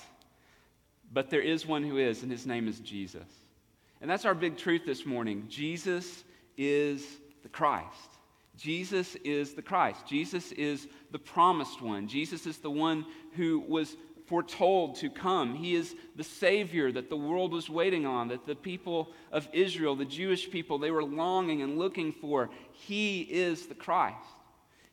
but 1.11 1.31
there 1.31 1.41
is 1.41 1.65
one 1.65 1.83
who 1.83 1.97
is, 1.97 2.21
and 2.21 2.31
his 2.31 2.45
name 2.45 2.67
is 2.67 2.79
Jesus. 2.79 3.25
And 4.05 4.11
that's 4.11 4.25
our 4.25 4.35
big 4.35 4.55
truth 4.55 4.83
this 4.85 5.03
morning. 5.03 5.47
Jesus 5.49 6.23
is 6.59 7.03
the 7.41 7.49
Christ. 7.49 8.11
Jesus 8.55 9.15
is 9.23 9.55
the 9.55 9.63
Christ. 9.63 10.05
Jesus 10.05 10.51
is 10.51 10.87
the 11.09 11.17
promised 11.17 11.81
one. 11.81 12.07
Jesus 12.07 12.45
is 12.45 12.59
the 12.59 12.69
one 12.69 13.07
who 13.35 13.63
was 13.67 13.97
foretold 14.27 14.97
to 14.97 15.09
come. 15.09 15.55
He 15.55 15.73
is 15.73 15.95
the 16.15 16.23
Savior 16.23 16.91
that 16.91 17.09
the 17.09 17.17
world 17.17 17.51
was 17.51 17.67
waiting 17.67 18.05
on, 18.05 18.27
that 18.27 18.45
the 18.45 18.53
people 18.53 19.09
of 19.31 19.49
Israel, 19.53 19.95
the 19.95 20.05
Jewish 20.05 20.51
people, 20.51 20.77
they 20.77 20.91
were 20.91 21.03
longing 21.03 21.63
and 21.63 21.79
looking 21.79 22.11
for. 22.13 22.51
He 22.73 23.21
is 23.21 23.65
the 23.65 23.73
Christ. 23.73 24.19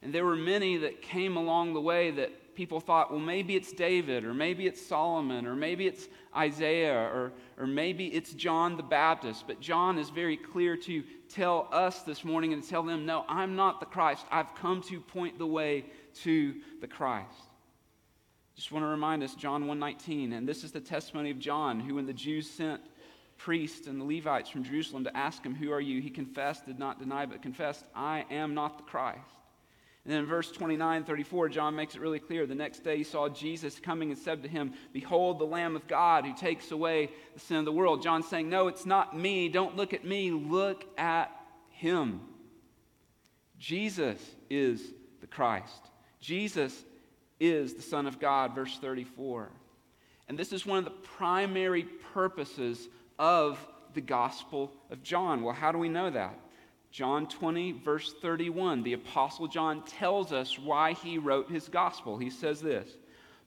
And 0.00 0.14
there 0.14 0.24
were 0.24 0.36
many 0.36 0.78
that 0.78 1.02
came 1.02 1.36
along 1.36 1.74
the 1.74 1.82
way 1.82 2.12
that 2.12 2.32
people 2.54 2.80
thought, 2.80 3.10
well, 3.10 3.20
maybe 3.20 3.56
it's 3.56 3.72
David, 3.72 4.24
or 4.24 4.34
maybe 4.34 4.66
it's 4.66 4.84
Solomon, 4.84 5.46
or 5.46 5.54
maybe 5.54 5.86
it's 5.86 6.08
Isaiah, 6.36 6.94
or, 6.94 7.32
or 7.58 7.66
maybe 7.66 8.08
it's 8.08 8.32
John 8.34 8.76
the 8.76 8.82
Baptist. 8.82 9.46
But 9.46 9.60
John 9.60 9.98
is 9.98 10.10
very 10.10 10.36
clear 10.36 10.76
to 10.76 11.02
tell 11.28 11.68
us 11.72 12.02
this 12.02 12.24
morning 12.24 12.52
and 12.52 12.62
to 12.62 12.68
tell 12.68 12.82
them, 12.82 13.06
no, 13.06 13.24
I'm 13.28 13.56
not 13.56 13.80
the 13.80 13.86
Christ. 13.86 14.26
I've 14.30 14.54
come 14.54 14.82
to 14.82 15.00
point 15.00 15.38
the 15.38 15.46
way 15.46 15.86
to 16.22 16.54
the 16.80 16.86
Christ. 16.86 17.28
Just 18.54 18.70
want 18.70 18.84
to 18.84 18.88
remind 18.88 19.22
us, 19.22 19.34
John 19.34 19.64
1:19, 19.64 20.32
and 20.32 20.46
this 20.46 20.62
is 20.62 20.72
the 20.72 20.80
testimony 20.80 21.30
of 21.30 21.38
John, 21.38 21.80
who 21.80 21.94
when 21.94 22.06
the 22.06 22.12
Jews 22.12 22.48
sent 22.48 22.82
priests 23.38 23.86
and 23.86 24.00
the 24.00 24.04
Levites 24.04 24.48
from 24.48 24.62
Jerusalem 24.62 25.04
to 25.04 25.16
ask 25.16 25.42
him, 25.42 25.54
Who 25.54 25.72
are 25.72 25.80
you? 25.80 26.00
He 26.00 26.10
confessed, 26.10 26.66
did 26.66 26.78
not 26.78 26.98
deny, 26.98 27.26
but 27.26 27.42
confessed, 27.42 27.84
I 27.94 28.24
am 28.30 28.54
not 28.54 28.76
the 28.76 28.84
Christ. 28.84 29.41
And 30.04 30.12
then 30.12 30.20
in 30.20 30.26
verse 30.26 30.50
29, 30.50 31.04
34, 31.04 31.48
John 31.48 31.76
makes 31.76 31.94
it 31.94 32.00
really 32.00 32.18
clear. 32.18 32.44
The 32.44 32.56
next 32.56 32.80
day 32.80 32.96
he 32.96 33.04
saw 33.04 33.28
Jesus 33.28 33.78
coming 33.78 34.10
and 34.10 34.18
said 34.18 34.42
to 34.42 34.48
him, 34.48 34.72
Behold, 34.92 35.38
the 35.38 35.44
Lamb 35.44 35.76
of 35.76 35.86
God 35.86 36.24
who 36.24 36.34
takes 36.34 36.72
away 36.72 37.10
the 37.34 37.40
sin 37.40 37.58
of 37.58 37.64
the 37.64 37.72
world. 37.72 38.02
John 38.02 38.24
saying, 38.24 38.48
No, 38.48 38.66
it's 38.66 38.84
not 38.84 39.16
me. 39.16 39.48
Don't 39.48 39.76
look 39.76 39.94
at 39.94 40.04
me. 40.04 40.32
Look 40.32 40.84
at 40.98 41.30
him. 41.70 42.20
Jesus 43.58 44.18
is 44.50 44.82
the 45.20 45.28
Christ. 45.28 45.90
Jesus 46.18 46.84
is 47.38 47.74
the 47.74 47.82
Son 47.82 48.08
of 48.08 48.18
God, 48.18 48.56
verse 48.56 48.76
34. 48.78 49.50
And 50.28 50.36
this 50.36 50.52
is 50.52 50.66
one 50.66 50.78
of 50.78 50.84
the 50.84 50.90
primary 50.90 51.84
purposes 52.12 52.88
of 53.20 53.64
the 53.94 54.00
Gospel 54.00 54.72
of 54.90 55.02
John. 55.04 55.42
Well, 55.42 55.54
how 55.54 55.70
do 55.70 55.78
we 55.78 55.88
know 55.88 56.10
that? 56.10 56.38
John 56.92 57.26
20, 57.26 57.72
verse 57.72 58.14
31, 58.20 58.82
the 58.82 58.92
Apostle 58.92 59.48
John 59.48 59.82
tells 59.84 60.30
us 60.30 60.58
why 60.58 60.92
he 60.92 61.16
wrote 61.16 61.50
his 61.50 61.68
gospel. 61.68 62.18
He 62.18 62.28
says 62.28 62.60
this 62.60 62.86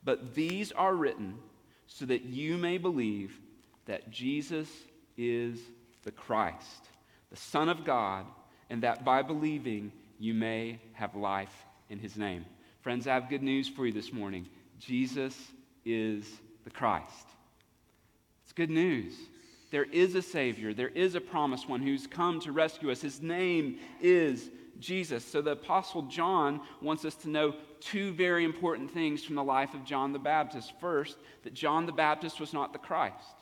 But 0.04 0.34
these 0.34 0.72
are 0.72 0.96
written 0.96 1.38
so 1.86 2.06
that 2.06 2.24
you 2.24 2.58
may 2.58 2.80
believe 2.80 3.40
that 3.86 4.10
Jesus 4.10 4.68
is 5.16 5.60
the 6.04 6.12
Christ, 6.12 6.90
the 7.30 7.38
Son 7.38 7.70
of 7.70 7.86
God, 7.86 8.26
and 8.72 8.82
that 8.82 9.06
by 9.06 9.22
believing 9.22 9.92
you 10.18 10.34
may 10.34 10.80
have 10.94 11.16
life 11.16 11.54
in 11.92 12.00
his 12.00 12.18
name. 12.18 12.46
Friends, 12.82 13.06
I 13.06 13.14
have 13.14 13.30
good 13.30 13.44
news 13.44 13.70
for 13.70 13.86
you 13.86 13.94
this 13.94 14.12
morning. 14.12 14.48
Jesus 14.80 15.38
is 15.86 16.28
the 16.64 16.72
Christ. 16.72 17.28
It's 18.44 18.54
good 18.54 18.72
news. 18.72 19.14
There 19.76 19.84
is 19.92 20.16
a 20.16 20.22
Savior, 20.22 20.74
there 20.74 20.88
is 20.88 21.16
a 21.16 21.20
promised 21.20 21.68
one 21.68 21.82
who's 21.82 22.08
come 22.08 22.40
to 22.40 22.54
rescue 22.54 22.92
us. 22.92 23.02
His 23.02 23.22
name 23.22 23.78
is 24.00 24.50
Jesus. 24.80 25.26
So 25.26 25.42
the 25.42 25.52
Apostle 25.52 26.04
John 26.04 26.62
wants 26.82 27.04
us 27.04 27.16
to 27.16 27.30
know 27.30 27.56
two 27.82 28.14
very 28.14 28.46
important 28.46 28.90
things 28.90 29.22
from 29.22 29.36
the 29.36 29.44
life 29.44 29.74
of 29.74 29.84
John 29.84 30.14
the 30.14 30.18
Baptist. 30.18 30.72
First, 30.80 31.18
that 31.44 31.54
John 31.54 31.86
the 31.86 31.92
Baptist 31.92 32.40
was 32.40 32.54
not 32.54 32.72
the 32.72 32.80
Christ. 32.80 33.36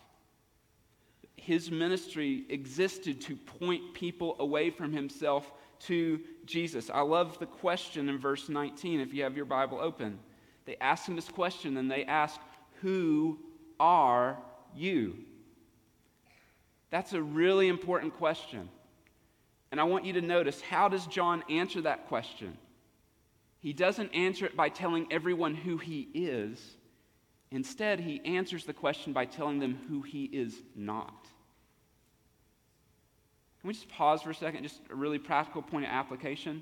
His 1.35 1.69
ministry 1.69 2.45
existed 2.49 3.21
to 3.21 3.35
point 3.35 3.93
people 3.93 4.35
away 4.39 4.71
from 4.71 4.91
himself 4.91 5.51
to 5.81 6.19
Jesus. 6.47 6.89
I 6.91 7.01
love 7.01 7.37
the 7.37 7.45
question 7.45 8.09
in 8.09 8.17
verse 8.17 8.49
19, 8.49 9.01
if 9.01 9.13
you 9.13 9.21
have 9.21 9.37
your 9.37 9.45
Bible 9.45 9.77
open. 9.79 10.17
They 10.65 10.77
ask 10.81 11.07
him 11.07 11.15
this 11.15 11.29
question, 11.29 11.77
and 11.77 11.91
they 11.91 12.05
ask, 12.05 12.39
Who 12.81 13.37
are 13.79 14.39
you? 14.75 15.25
That's 16.93 17.13
a 17.13 17.21
really 17.23 17.69
important 17.69 18.15
question. 18.17 18.69
And 19.71 19.81
I 19.81 19.83
want 19.83 20.05
you 20.05 20.13
to 20.13 20.21
notice 20.21 20.61
how 20.61 20.89
does 20.89 21.07
John 21.07 21.43
answer 21.49 21.81
that 21.81 22.07
question? 22.07 22.55
He 23.57 23.73
doesn't 23.73 24.13
answer 24.13 24.45
it 24.45 24.55
by 24.55 24.69
telling 24.69 25.07
everyone 25.11 25.55
who 25.55 25.77
he 25.77 26.07
is. 26.13 26.59
Instead, 27.49 27.99
he 27.99 28.21
answers 28.23 28.65
the 28.65 28.73
question 28.73 29.11
by 29.11 29.25
telling 29.25 29.57
them 29.57 29.79
who 29.89 30.03
he 30.03 30.25
is 30.25 30.61
not. 30.75 31.23
Can 33.59 33.69
we 33.69 33.73
just 33.73 33.89
pause 33.89 34.21
for 34.21 34.29
a 34.29 34.35
second? 34.35 34.61
Just 34.61 34.81
a 34.91 34.95
really 34.95 35.17
practical 35.17 35.63
point 35.63 35.85
of 35.85 35.91
application. 35.91 36.61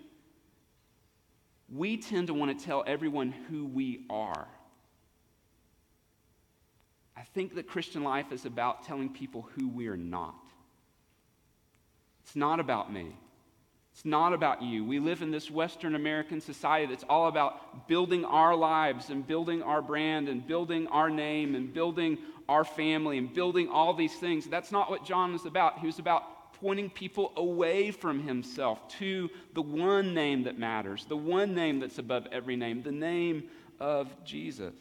We 1.67 1.97
tend 1.97 2.27
to 2.27 2.33
want 2.33 2.57
to 2.57 2.65
tell 2.65 2.85
everyone 2.87 3.33
who 3.49 3.65
we 3.65 4.05
are. 4.09 4.47
I 7.21 7.23
think 7.35 7.53
that 7.53 7.67
Christian 7.67 8.03
life 8.03 8.31
is 8.31 8.45
about 8.45 8.83
telling 8.83 9.07
people 9.07 9.47
who 9.55 9.67
we 9.67 9.87
are 9.89 9.97
not. 9.97 10.33
It's 12.23 12.35
not 12.35 12.59
about 12.59 12.91
me. 12.91 13.15
It's 13.93 14.05
not 14.05 14.33
about 14.33 14.63
you. 14.63 14.83
We 14.83 14.97
live 14.97 15.21
in 15.21 15.29
this 15.29 15.51
Western 15.51 15.93
American 15.93 16.41
society 16.41 16.87
that's 16.87 17.03
all 17.07 17.27
about 17.27 17.87
building 17.87 18.25
our 18.25 18.55
lives 18.55 19.11
and 19.11 19.27
building 19.27 19.61
our 19.61 19.83
brand 19.83 20.29
and 20.29 20.47
building 20.47 20.87
our 20.87 21.11
name 21.11 21.53
and 21.53 21.71
building 21.71 22.17
our 22.49 22.63
family 22.63 23.19
and 23.19 23.31
building 23.31 23.69
all 23.69 23.93
these 23.93 24.15
things. 24.15 24.47
That's 24.47 24.71
not 24.71 24.89
what 24.89 25.05
John 25.05 25.31
was 25.31 25.45
about. 25.45 25.77
He 25.77 25.85
was 25.85 25.99
about 25.99 26.53
pointing 26.53 26.89
people 26.89 27.33
away 27.35 27.91
from 27.91 28.23
himself 28.23 28.87
to 28.97 29.29
the 29.53 29.61
one 29.61 30.15
name 30.15 30.45
that 30.45 30.57
matters, 30.57 31.05
the 31.05 31.17
one 31.17 31.53
name 31.53 31.81
that's 31.81 31.99
above 31.99 32.25
every 32.31 32.55
name, 32.55 32.81
the 32.81 32.91
name 32.91 33.43
of 33.79 34.09
Jesus. 34.25 34.73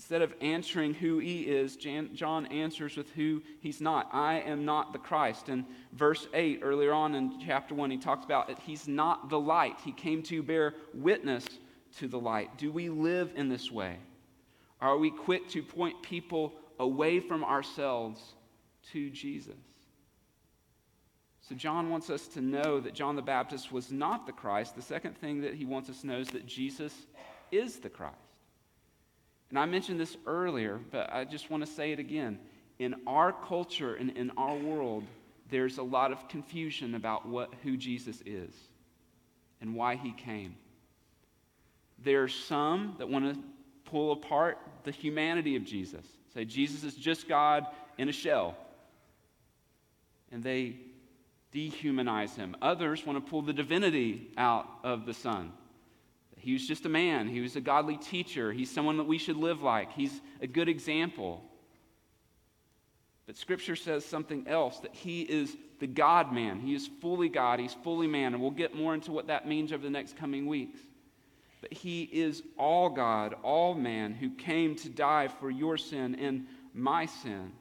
Instead 0.00 0.22
of 0.22 0.32
answering 0.40 0.94
who 0.94 1.18
he 1.18 1.42
is, 1.42 1.76
John 1.76 2.46
answers 2.46 2.96
with 2.96 3.10
who 3.10 3.42
he's 3.60 3.82
not. 3.82 4.08
I 4.14 4.40
am 4.40 4.64
not 4.64 4.94
the 4.94 4.98
Christ. 4.98 5.50
In 5.50 5.66
verse 5.92 6.26
8, 6.32 6.60
earlier 6.62 6.94
on 6.94 7.14
in 7.14 7.38
chapter 7.38 7.74
1, 7.74 7.90
he 7.90 7.98
talks 7.98 8.24
about 8.24 8.48
that 8.48 8.58
he's 8.60 8.88
not 8.88 9.28
the 9.28 9.38
light. 9.38 9.76
He 9.84 9.92
came 9.92 10.22
to 10.22 10.42
bear 10.42 10.72
witness 10.94 11.44
to 11.98 12.08
the 12.08 12.18
light. 12.18 12.56
Do 12.56 12.72
we 12.72 12.88
live 12.88 13.32
in 13.36 13.50
this 13.50 13.70
way? 13.70 13.98
Are 14.80 14.96
we 14.96 15.10
quick 15.10 15.50
to 15.50 15.62
point 15.62 16.02
people 16.02 16.54
away 16.78 17.20
from 17.20 17.44
ourselves 17.44 18.22
to 18.92 19.10
Jesus? 19.10 19.52
So, 21.42 21.54
John 21.54 21.90
wants 21.90 22.08
us 22.08 22.26
to 22.28 22.40
know 22.40 22.80
that 22.80 22.94
John 22.94 23.16
the 23.16 23.22
Baptist 23.22 23.70
was 23.70 23.92
not 23.92 24.24
the 24.24 24.32
Christ. 24.32 24.76
The 24.76 24.80
second 24.80 25.18
thing 25.18 25.42
that 25.42 25.52
he 25.52 25.66
wants 25.66 25.90
us 25.90 26.00
to 26.00 26.06
know 26.06 26.20
is 26.20 26.30
that 26.30 26.46
Jesus 26.46 26.94
is 27.52 27.80
the 27.80 27.90
Christ. 27.90 28.16
And 29.50 29.58
I 29.58 29.66
mentioned 29.66 30.00
this 30.00 30.16
earlier, 30.26 30.80
but 30.90 31.12
I 31.12 31.24
just 31.24 31.50
want 31.50 31.66
to 31.66 31.70
say 31.70 31.92
it 31.92 31.98
again. 31.98 32.38
In 32.78 32.94
our 33.06 33.32
culture 33.32 33.94
and 33.96 34.10
in 34.16 34.30
our 34.36 34.56
world, 34.56 35.04
there's 35.50 35.78
a 35.78 35.82
lot 35.82 36.12
of 36.12 36.28
confusion 36.28 36.94
about 36.94 37.26
what, 37.26 37.52
who 37.62 37.76
Jesus 37.76 38.22
is 38.24 38.52
and 39.60 39.74
why 39.74 39.96
he 39.96 40.12
came. 40.12 40.54
There 42.02 42.22
are 42.22 42.28
some 42.28 42.94
that 42.98 43.08
want 43.08 43.34
to 43.34 43.40
pull 43.84 44.12
apart 44.12 44.58
the 44.84 44.92
humanity 44.92 45.56
of 45.56 45.64
Jesus, 45.64 46.06
say 46.32 46.44
Jesus 46.44 46.84
is 46.84 46.94
just 46.94 47.28
God 47.28 47.66
in 47.98 48.08
a 48.08 48.12
shell. 48.12 48.56
And 50.32 50.42
they 50.42 50.76
dehumanize 51.52 52.36
him. 52.36 52.56
Others 52.62 53.04
want 53.04 53.22
to 53.22 53.30
pull 53.30 53.42
the 53.42 53.52
divinity 53.52 54.30
out 54.38 54.66
of 54.84 55.04
the 55.04 55.12
Son. 55.12 55.52
He 56.40 56.52
was 56.52 56.66
just 56.66 56.86
a 56.86 56.88
man. 56.88 57.28
He 57.28 57.40
was 57.40 57.56
a 57.56 57.60
godly 57.60 57.96
teacher. 57.96 58.52
He's 58.52 58.70
someone 58.70 58.96
that 58.96 59.04
we 59.04 59.18
should 59.18 59.36
live 59.36 59.62
like. 59.62 59.92
He's 59.92 60.20
a 60.40 60.46
good 60.46 60.68
example. 60.68 61.42
But 63.26 63.36
Scripture 63.36 63.76
says 63.76 64.04
something 64.04 64.48
else 64.48 64.80
that 64.80 64.94
he 64.94 65.22
is 65.22 65.56
the 65.78 65.86
God 65.86 66.32
man. 66.32 66.58
He 66.58 66.74
is 66.74 66.88
fully 67.00 67.28
God. 67.28 67.60
He's 67.60 67.74
fully 67.74 68.06
man. 68.06 68.34
And 68.34 68.42
we'll 68.42 68.50
get 68.50 68.74
more 68.74 68.94
into 68.94 69.12
what 69.12 69.28
that 69.28 69.46
means 69.46 69.72
over 69.72 69.82
the 69.82 69.90
next 69.90 70.16
coming 70.16 70.46
weeks. 70.46 70.80
But 71.60 71.72
he 71.72 72.04
is 72.04 72.42
all 72.58 72.88
God, 72.88 73.36
all 73.42 73.74
man, 73.74 74.14
who 74.14 74.30
came 74.30 74.74
to 74.76 74.88
die 74.88 75.28
for 75.28 75.50
your 75.50 75.76
sin 75.76 76.14
and 76.14 76.46
my 76.74 77.06
sin. 77.06 77.52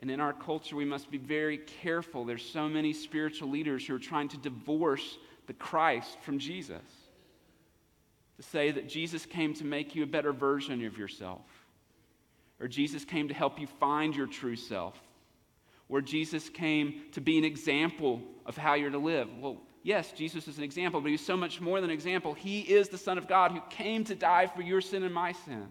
And 0.00 0.10
in 0.10 0.20
our 0.20 0.32
culture, 0.32 0.76
we 0.76 0.84
must 0.84 1.10
be 1.10 1.18
very 1.18 1.58
careful. 1.58 2.24
There's 2.24 2.44
so 2.44 2.68
many 2.68 2.92
spiritual 2.92 3.50
leaders 3.50 3.86
who 3.86 3.94
are 3.94 3.98
trying 3.98 4.28
to 4.28 4.38
divorce 4.38 5.18
the 5.50 5.54
Christ 5.54 6.16
from 6.20 6.38
Jesus. 6.38 6.80
To 8.36 8.42
say 8.44 8.70
that 8.70 8.88
Jesus 8.88 9.26
came 9.26 9.52
to 9.54 9.64
make 9.64 9.96
you 9.96 10.04
a 10.04 10.06
better 10.06 10.32
version 10.32 10.86
of 10.86 10.96
yourself. 10.96 11.42
or 12.60 12.68
Jesus 12.68 13.04
came 13.04 13.28
to 13.28 13.34
help 13.34 13.58
you 13.58 13.66
find 13.66 14.14
your 14.14 14.26
true 14.26 14.56
self, 14.56 14.94
or 15.88 16.00
Jesus 16.00 16.48
came 16.48 17.02
to 17.12 17.20
be 17.20 17.38
an 17.38 17.44
example 17.44 18.20
of 18.46 18.56
how 18.56 18.74
you're 18.74 18.90
to 18.90 18.98
live. 18.98 19.28
Well, 19.40 19.56
yes, 19.82 20.12
Jesus 20.12 20.46
is 20.46 20.58
an 20.58 20.64
example, 20.64 21.00
but 21.00 21.10
he's 21.10 21.24
so 21.24 21.36
much 21.36 21.60
more 21.60 21.80
than 21.80 21.90
an 21.90 21.94
example. 21.94 22.34
He 22.34 22.60
is 22.60 22.88
the 22.88 22.98
Son 22.98 23.18
of 23.18 23.26
God 23.26 23.50
who 23.52 23.60
came 23.70 24.04
to 24.04 24.14
die 24.14 24.46
for 24.46 24.62
your 24.62 24.82
sin 24.82 25.02
and 25.02 25.14
my 25.14 25.32
sin, 25.32 25.66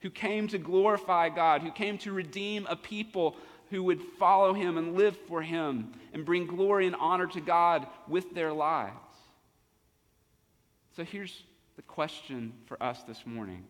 who 0.00 0.10
came 0.10 0.46
to 0.48 0.58
glorify 0.58 1.30
God, 1.30 1.62
who 1.62 1.72
came 1.72 1.96
to 1.98 2.12
redeem 2.12 2.66
a 2.66 2.76
people 2.76 3.36
who 3.74 3.82
would 3.82 4.00
follow 4.20 4.54
him 4.54 4.78
and 4.78 4.94
live 4.94 5.16
for 5.26 5.42
him 5.42 5.92
and 6.12 6.24
bring 6.24 6.46
glory 6.46 6.86
and 6.86 6.94
honor 6.94 7.26
to 7.26 7.40
God 7.40 7.88
with 8.06 8.32
their 8.32 8.52
lives. 8.52 8.94
So 10.94 11.02
here's 11.02 11.42
the 11.74 11.82
question 11.82 12.52
for 12.66 12.80
us 12.80 13.02
this 13.02 13.26
morning 13.26 13.64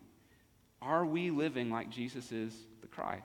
Are 0.82 1.06
we 1.06 1.30
living 1.30 1.70
like 1.70 1.88
Jesus 1.88 2.32
is 2.32 2.54
the 2.82 2.86
Christ? 2.86 3.24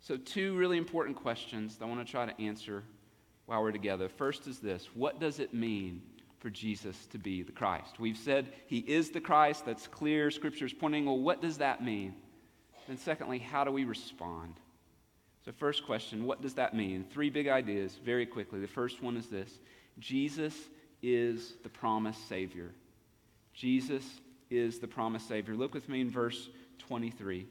So, 0.00 0.16
two 0.16 0.56
really 0.56 0.78
important 0.78 1.16
questions 1.18 1.76
that 1.76 1.84
I 1.84 1.88
want 1.88 2.06
to 2.06 2.10
try 2.10 2.24
to 2.24 2.42
answer 2.42 2.82
while 3.44 3.60
we're 3.60 3.72
together. 3.72 4.08
First 4.08 4.46
is 4.46 4.58
this 4.58 4.88
What 4.94 5.20
does 5.20 5.38
it 5.38 5.52
mean 5.52 6.00
for 6.38 6.48
Jesus 6.48 7.06
to 7.08 7.18
be 7.18 7.42
the 7.42 7.52
Christ? 7.52 8.00
We've 8.00 8.16
said 8.16 8.54
he 8.68 8.78
is 8.78 9.10
the 9.10 9.20
Christ. 9.20 9.66
That's 9.66 9.86
clear. 9.86 10.30
Scripture's 10.30 10.72
pointing. 10.72 11.04
Well, 11.04 11.18
what 11.18 11.42
does 11.42 11.58
that 11.58 11.84
mean? 11.84 12.14
And 12.88 12.98
secondly, 12.98 13.38
how 13.38 13.64
do 13.64 13.70
we 13.70 13.84
respond? 13.84 14.54
So, 15.44 15.52
first 15.52 15.84
question 15.84 16.24
What 16.24 16.42
does 16.42 16.54
that 16.54 16.74
mean? 16.74 17.04
Three 17.12 17.30
big 17.30 17.48
ideas 17.48 17.98
very 18.04 18.26
quickly. 18.26 18.60
The 18.60 18.66
first 18.66 19.02
one 19.02 19.16
is 19.16 19.26
this 19.26 19.58
Jesus 19.98 20.54
is 21.02 21.54
the 21.62 21.68
promised 21.68 22.28
Savior. 22.28 22.72
Jesus 23.52 24.04
is 24.50 24.78
the 24.78 24.88
promised 24.88 25.28
Savior. 25.28 25.54
Look 25.54 25.74
with 25.74 25.88
me 25.88 26.00
in 26.00 26.10
verse 26.10 26.48
23. 26.78 27.46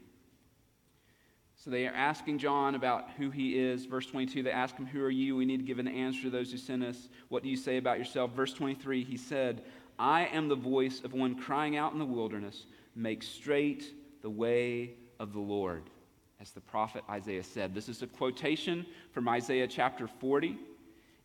So 1.56 1.70
they 1.70 1.86
are 1.86 1.94
asking 1.94 2.38
John 2.38 2.74
about 2.74 3.10
who 3.16 3.30
he 3.30 3.58
is. 3.58 3.86
Verse 3.86 4.06
22, 4.06 4.42
they 4.42 4.50
ask 4.50 4.76
him, 4.76 4.86
Who 4.86 5.02
are 5.02 5.10
you? 5.10 5.36
We 5.36 5.46
need 5.46 5.58
to 5.58 5.64
give 5.64 5.78
an 5.78 5.88
answer 5.88 6.22
to 6.22 6.30
those 6.30 6.50
who 6.50 6.58
sent 6.58 6.84
us. 6.84 7.08
What 7.28 7.42
do 7.42 7.48
you 7.48 7.56
say 7.56 7.78
about 7.78 7.98
yourself? 7.98 8.32
Verse 8.32 8.52
23, 8.52 9.04
he 9.04 9.16
said, 9.16 9.62
I 9.98 10.26
am 10.26 10.48
the 10.48 10.56
voice 10.56 11.00
of 11.04 11.12
one 11.12 11.36
crying 11.36 11.76
out 11.76 11.92
in 11.92 11.98
the 11.98 12.04
wilderness, 12.04 12.66
Make 12.96 13.22
straight 13.22 13.92
the 14.22 14.30
way 14.30 14.94
of 15.18 15.32
the 15.32 15.40
Lord, 15.40 15.82
as 16.40 16.50
the 16.50 16.60
prophet 16.60 17.04
Isaiah 17.08 17.44
said. 17.44 17.74
This 17.74 17.88
is 17.88 18.02
a 18.02 18.06
quotation 18.06 18.86
from 19.12 19.28
Isaiah 19.28 19.68
chapter 19.68 20.06
40 20.06 20.58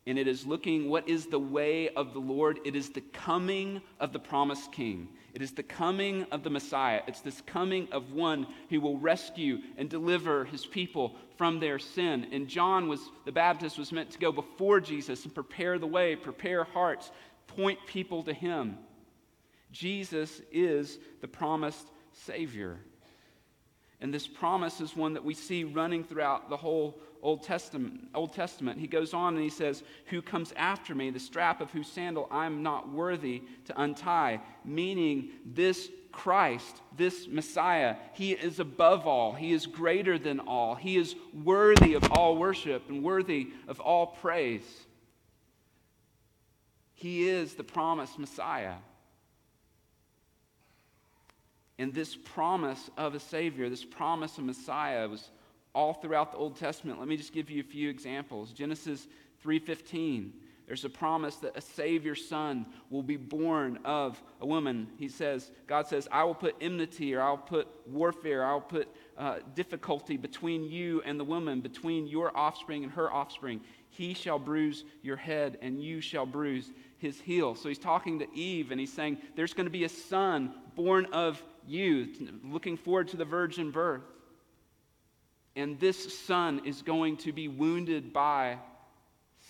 and 0.06 0.18
it 0.18 0.26
is 0.26 0.46
looking 0.46 0.88
what 0.88 1.08
is 1.08 1.26
the 1.26 1.38
way 1.38 1.90
of 1.90 2.14
the 2.14 2.20
Lord. 2.20 2.58
It 2.64 2.74
is 2.74 2.88
the 2.88 3.02
coming 3.02 3.82
of 4.00 4.12
the 4.12 4.18
promised 4.18 4.72
king. 4.72 5.08
It 5.34 5.42
is 5.42 5.52
the 5.52 5.62
coming 5.62 6.24
of 6.32 6.42
the 6.42 6.50
Messiah. 6.50 7.02
It's 7.06 7.20
this 7.20 7.42
coming 7.42 7.86
of 7.92 8.12
one 8.12 8.46
who 8.70 8.80
will 8.80 8.98
rescue 8.98 9.58
and 9.76 9.90
deliver 9.90 10.46
his 10.46 10.64
people 10.64 11.16
from 11.36 11.60
their 11.60 11.78
sin. 11.78 12.26
And 12.32 12.48
John 12.48 12.88
was 12.88 13.00
the 13.26 13.32
Baptist 13.32 13.78
was 13.78 13.92
meant 13.92 14.10
to 14.12 14.18
go 14.18 14.32
before 14.32 14.80
Jesus 14.80 15.24
and 15.24 15.34
prepare 15.34 15.78
the 15.78 15.86
way, 15.86 16.16
prepare 16.16 16.64
hearts, 16.64 17.10
point 17.46 17.78
people 17.86 18.22
to 18.22 18.32
him. 18.32 18.78
Jesus 19.70 20.40
is 20.50 20.98
the 21.20 21.28
promised 21.28 21.86
Savior. 22.12 22.80
And 24.00 24.12
this 24.12 24.26
promise 24.26 24.80
is 24.80 24.96
one 24.96 25.12
that 25.14 25.24
we 25.24 25.34
see 25.34 25.64
running 25.64 26.04
throughout 26.04 26.48
the 26.48 26.56
whole 26.56 27.00
Old 27.22 27.42
Testament. 27.42 28.08
Old 28.14 28.32
Testament. 28.32 28.80
He 28.80 28.86
goes 28.86 29.12
on 29.12 29.34
and 29.34 29.42
he 29.42 29.50
says, 29.50 29.82
Who 30.06 30.22
comes 30.22 30.52
after 30.56 30.94
me, 30.94 31.10
the 31.10 31.20
strap 31.20 31.60
of 31.60 31.70
whose 31.70 31.88
sandal 31.88 32.26
I'm 32.30 32.62
not 32.62 32.90
worthy 32.90 33.42
to 33.66 33.80
untie? 33.80 34.40
Meaning, 34.64 35.30
this 35.44 35.90
Christ, 36.12 36.80
this 36.96 37.28
Messiah, 37.28 37.96
he 38.14 38.32
is 38.32 38.58
above 38.58 39.06
all. 39.06 39.32
He 39.32 39.52
is 39.52 39.66
greater 39.66 40.18
than 40.18 40.40
all. 40.40 40.74
He 40.74 40.96
is 40.96 41.14
worthy 41.44 41.94
of 41.94 42.10
all 42.12 42.36
worship 42.36 42.88
and 42.88 43.02
worthy 43.02 43.48
of 43.68 43.80
all 43.80 44.06
praise. 44.06 44.64
He 46.94 47.28
is 47.28 47.54
the 47.54 47.64
promised 47.64 48.18
Messiah. 48.18 48.74
And 51.80 51.94
this 51.94 52.14
promise 52.14 52.90
of 52.98 53.14
a 53.14 53.18
Savior, 53.18 53.70
this 53.70 53.86
promise 53.86 54.36
of 54.36 54.44
Messiah 54.44 55.08
was 55.08 55.30
all 55.74 55.94
throughout 55.94 56.30
the 56.30 56.36
Old 56.36 56.56
Testament. 56.56 56.98
Let 56.98 57.08
me 57.08 57.16
just 57.16 57.32
give 57.32 57.48
you 57.48 57.60
a 57.60 57.64
few 57.64 57.88
examples. 57.88 58.52
Genesis 58.52 59.08
3:15. 59.42 60.32
There's 60.66 60.84
a 60.84 60.90
promise 60.90 61.36
that 61.36 61.56
a 61.56 61.60
Savior 61.60 62.14
son 62.14 62.66
will 62.90 63.02
be 63.02 63.16
born 63.16 63.78
of 63.84 64.22
a 64.40 64.46
woman. 64.46 64.88
He 64.98 65.08
says, 65.08 65.50
God 65.66 65.88
says, 65.88 66.06
I 66.12 66.22
will 66.22 66.34
put 66.34 66.54
enmity 66.60 67.12
or 67.14 67.22
I'll 67.22 67.38
put 67.38 67.66
warfare, 67.88 68.44
I'll 68.44 68.60
put 68.60 68.86
uh, 69.18 69.38
difficulty 69.56 70.16
between 70.16 70.62
you 70.62 71.02
and 71.04 71.18
the 71.18 71.24
woman, 71.24 71.60
between 71.60 72.06
your 72.06 72.36
offspring 72.36 72.84
and 72.84 72.92
her 72.92 73.10
offspring. 73.10 73.62
He 73.88 74.14
shall 74.14 74.38
bruise 74.38 74.84
your 75.02 75.16
head 75.16 75.58
and 75.60 75.82
you 75.82 76.00
shall 76.00 76.26
bruise 76.26 76.70
his 76.98 77.20
heel. 77.20 77.56
So 77.56 77.68
he's 77.68 77.78
talking 77.78 78.20
to 78.20 78.32
Eve 78.32 78.70
and 78.70 78.78
he's 78.78 78.92
saying, 78.92 79.18
There's 79.34 79.54
going 79.54 79.66
to 79.66 79.70
be 79.70 79.84
a 79.84 79.88
son 79.88 80.54
born 80.76 81.06
of 81.06 81.42
you, 81.66 82.08
looking 82.44 82.76
forward 82.76 83.08
to 83.08 83.16
the 83.16 83.24
virgin 83.24 83.70
birth. 83.70 84.02
And 85.56 85.78
this 85.80 86.18
son 86.18 86.62
is 86.64 86.82
going 86.82 87.18
to 87.18 87.32
be 87.32 87.48
wounded 87.48 88.12
by 88.12 88.58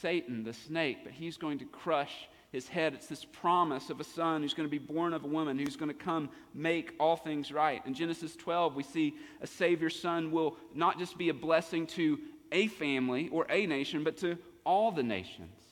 Satan, 0.01 0.45
the 0.45 0.55
snake, 0.55 0.99
but 1.05 1.13
he's 1.13 1.37
going 1.37 1.59
to 1.59 1.65
crush 1.67 2.29
his 2.53 2.67
head. 2.67 2.95
It's 2.95 3.07
this 3.07 3.25
promise 3.25 3.91
of 3.91 4.01
a 4.01 4.05
son 4.05 4.43
who's 4.43 4.55
going 4.55 4.69
to 4.69 4.71
be 4.71 4.79
born 4.79 5.13
of 5.13 5.25
a 5.25 5.29
woman 5.29 5.59
who's 5.59 5.77
going 5.77 5.91
to 5.91 5.95
come 5.95 6.31
make 6.55 6.95
all 6.99 7.17
things 7.17 7.53
right. 7.53 7.85
In 7.87 7.95
Genesis 7.95 8.35
12, 8.37 8.75
we 8.75 8.83
see 8.83 9.15
a 9.41 9.47
Savior 9.47 9.91
son 9.91 10.31
will 10.31 10.57
not 10.75 10.99
just 10.99 11.17
be 11.17 11.29
a 11.29 11.35
blessing 11.35 11.87
to 11.89 12.19
a 12.51 12.67
family 12.67 13.29
or 13.29 13.47
a 13.49 13.67
nation, 13.67 14.03
but 14.03 14.17
to 14.19 14.37
all 14.65 14.91
the 14.91 15.03
nations. 15.03 15.70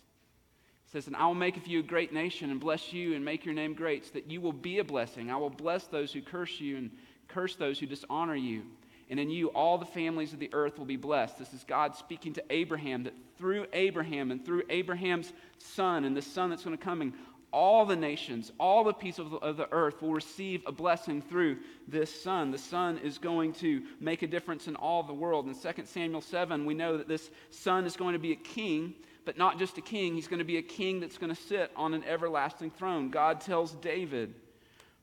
Says, 0.93 1.07
And 1.07 1.17
I 1.17 1.27
will 1.27 1.35
make 1.35 1.57
of 1.57 1.67
you 1.67 1.81
a 1.81 1.83
great 1.83 2.13
nation 2.13 2.51
and 2.51 2.59
bless 2.59 2.93
you 2.93 3.15
and 3.15 3.25
make 3.25 3.45
your 3.45 3.55
name 3.55 3.75
great, 3.75 4.07
so 4.07 4.13
that 4.15 4.31
you 4.31 4.41
will 4.41 4.53
be 4.53 4.79
a 4.79 4.85
blessing. 4.85 5.31
I 5.31 5.37
will 5.37 5.51
bless 5.51 5.87
those 5.87 6.13
who 6.13 6.23
curse 6.23 6.61
you 6.61 6.79
and 6.79 6.91
curse 7.29 7.57
those 7.57 7.79
who 7.79 7.87
dishonor 7.87 8.35
you. 8.35 8.63
And 9.11 9.19
in 9.19 9.31
you, 9.31 9.49
all 9.49 9.79
the 9.79 9.87
families 9.87 10.33
of 10.33 10.39
the 10.39 10.51
earth 10.53 10.79
will 10.79 10.87
be 10.87 10.97
blessed. 10.97 11.39
This 11.39 11.55
is 11.55 11.65
God 11.65 11.97
speaking 11.97 12.35
to 12.35 12.45
Abraham 12.51 13.05
that 13.05 13.15
through 13.39 13.67
Abraham 13.73 14.31
and 14.31 14.45
through 14.45 14.65
Abraham's 14.69 15.33
son 15.59 16.05
and 16.05 16.17
the 16.17 16.23
son 16.23 16.51
that's 16.51 16.65
going 16.65 16.77
to 16.77 16.83
come, 16.83 17.15
all 17.51 17.87
the 17.87 17.97
nations, 17.97 18.53
all 18.61 18.85
the 18.85 18.93
people 18.93 19.39
of 19.39 19.57
the 19.57 19.73
earth 19.73 20.03
will 20.03 20.13
receive 20.13 20.63
a 20.67 20.73
blessing 20.73 21.23
through 21.23 21.59
this 21.87 22.23
son. 22.23 22.51
The 22.51 22.59
son 22.59 22.99
is 22.99 23.17
going 23.17 23.55
to 23.55 23.83
make 24.01 24.23
a 24.23 24.27
difference 24.27 24.69
in 24.69 24.77
all 24.77 25.03
the 25.03 25.15
world. 25.15 25.47
In 25.47 25.55
2 25.55 25.83
Samuel 25.85 26.21
7, 26.21 26.67
we 26.67 26.75
know 26.75 26.99
that 26.99 27.09
this 27.09 27.31
son 27.51 27.87
is 27.87 27.97
going 27.97 28.13
to 28.13 28.19
be 28.19 28.33
a 28.33 28.37
king, 28.37 28.95
but 29.29 29.37
not 29.37 29.59
just 29.59 29.77
a 29.77 29.83
king. 29.83 30.15
He's 30.15 30.27
going 30.27 30.39
to 30.39 30.45
be 30.47 30.57
a 30.57 30.63
king 30.63 31.01
that's 31.01 31.19
going 31.19 31.29
to 31.29 31.39
sit 31.39 31.71
on 31.77 31.93
an 31.93 32.03
everlasting 32.05 32.71
throne. 32.71 33.11
God 33.11 33.43
tells 33.43 33.73
David, 33.75 34.33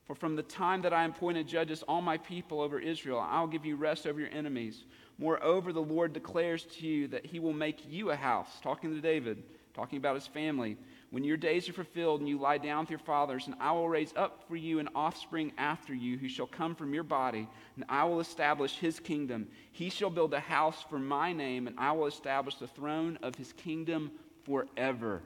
for 0.05 0.15
from 0.15 0.35
the 0.35 0.41
time 0.41 0.81
that 0.81 0.93
I 0.93 1.05
appointed 1.05 1.47
judges 1.47 1.83
all 1.83 2.01
my 2.01 2.17
people 2.17 2.59
over 2.59 2.79
Israel, 2.79 3.19
I'll 3.19 3.45
give 3.45 3.67
you 3.67 3.75
rest 3.75 4.07
over 4.07 4.19
your 4.19 4.31
enemies. 4.31 4.85
Moreover, 5.19 5.71
the 5.71 5.79
Lord 5.79 6.11
declares 6.11 6.63
to 6.79 6.87
you 6.87 7.07
that 7.09 7.23
he 7.23 7.37
will 7.37 7.53
make 7.53 7.87
you 7.87 8.09
a 8.09 8.15
house, 8.15 8.49
talking 8.63 8.95
to 8.95 8.99
David, 8.99 9.43
talking 9.75 9.99
about 9.99 10.15
his 10.15 10.25
family. 10.25 10.75
When 11.11 11.23
your 11.23 11.37
days 11.37 11.69
are 11.69 11.73
fulfilled 11.73 12.19
and 12.19 12.27
you 12.27 12.39
lie 12.39 12.57
down 12.57 12.81
with 12.81 12.89
your 12.89 12.99
fathers, 12.99 13.47
and 13.47 13.55
I 13.59 13.71
will 13.71 13.87
raise 13.87 14.13
up 14.15 14.43
for 14.47 14.55
you 14.55 14.79
an 14.79 14.89
offspring 14.95 15.53
after 15.57 15.93
you 15.93 16.17
who 16.17 16.27
shall 16.27 16.47
come 16.47 16.75
from 16.75 16.93
your 16.93 17.03
body, 17.03 17.47
and 17.75 17.85
I 17.87 18.03
will 18.05 18.19
establish 18.19 18.77
his 18.77 18.99
kingdom. 18.99 19.47
He 19.71 19.89
shall 19.89 20.09
build 20.09 20.33
a 20.33 20.39
house 20.39 20.83
for 20.89 20.99
my 20.99 21.31
name, 21.31 21.67
and 21.67 21.79
I 21.79 21.91
will 21.93 22.07
establish 22.07 22.55
the 22.55 22.67
throne 22.67 23.17
of 23.21 23.35
his 23.35 23.53
kingdom 23.53 24.11
forever. 24.43 25.21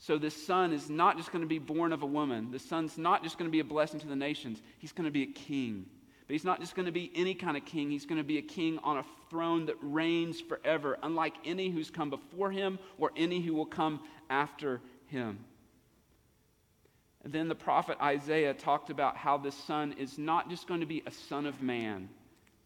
So, 0.00 0.16
this 0.16 0.46
son 0.46 0.72
is 0.72 0.88
not 0.88 1.16
just 1.16 1.32
going 1.32 1.42
to 1.42 1.48
be 1.48 1.58
born 1.58 1.92
of 1.92 2.02
a 2.02 2.06
woman. 2.06 2.52
The 2.52 2.60
son's 2.60 2.96
not 2.96 3.24
just 3.24 3.36
going 3.36 3.48
to 3.48 3.52
be 3.52 3.58
a 3.58 3.64
blessing 3.64 3.98
to 4.00 4.06
the 4.06 4.14
nations. 4.14 4.62
He's 4.78 4.92
going 4.92 5.06
to 5.06 5.10
be 5.10 5.24
a 5.24 5.32
king. 5.32 5.86
But 6.28 6.34
he's 6.34 6.44
not 6.44 6.60
just 6.60 6.76
going 6.76 6.86
to 6.86 6.92
be 6.92 7.10
any 7.14 7.34
kind 7.34 7.56
of 7.56 7.64
king. 7.64 7.90
He's 7.90 8.04
going 8.04 8.18
to 8.20 8.24
be 8.24 8.36
a 8.36 8.42
king 8.42 8.78
on 8.84 8.98
a 8.98 9.04
throne 9.30 9.64
that 9.66 9.76
reigns 9.80 10.40
forever, 10.40 10.98
unlike 11.02 11.34
any 11.44 11.70
who's 11.70 11.90
come 11.90 12.10
before 12.10 12.50
him 12.50 12.78
or 12.98 13.12
any 13.16 13.40
who 13.40 13.54
will 13.54 13.66
come 13.66 14.00
after 14.30 14.80
him. 15.06 15.44
And 17.24 17.32
then 17.32 17.48
the 17.48 17.54
prophet 17.54 17.98
Isaiah 18.00 18.54
talked 18.54 18.90
about 18.90 19.16
how 19.16 19.38
this 19.38 19.54
son 19.54 19.94
is 19.98 20.18
not 20.18 20.48
just 20.48 20.66
going 20.66 20.80
to 20.80 20.86
be 20.86 21.02
a 21.06 21.10
son 21.10 21.46
of 21.46 21.60
man, 21.62 22.08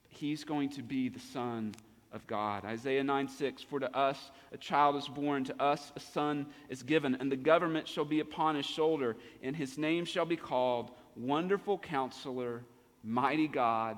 he's 0.08 0.44
going 0.44 0.70
to 0.70 0.82
be 0.82 1.08
the 1.08 1.20
son 1.20 1.74
of 2.12 2.26
God. 2.26 2.64
Isaiah 2.64 3.02
9 3.02 3.28
6 3.28 3.62
For 3.62 3.80
to 3.80 3.96
us 3.96 4.30
a 4.52 4.58
child 4.58 4.96
is 4.96 5.08
born, 5.08 5.44
to 5.44 5.62
us 5.62 5.92
a 5.96 6.00
son 6.00 6.46
is 6.68 6.82
given, 6.82 7.14
and 7.14 7.32
the 7.32 7.36
government 7.36 7.88
shall 7.88 8.04
be 8.04 8.20
upon 8.20 8.54
his 8.54 8.66
shoulder, 8.66 9.16
and 9.42 9.56
his 9.56 9.78
name 9.78 10.04
shall 10.04 10.26
be 10.26 10.36
called 10.36 10.90
Wonderful 11.16 11.78
Counselor, 11.78 12.62
Mighty 13.02 13.48
God, 13.48 13.96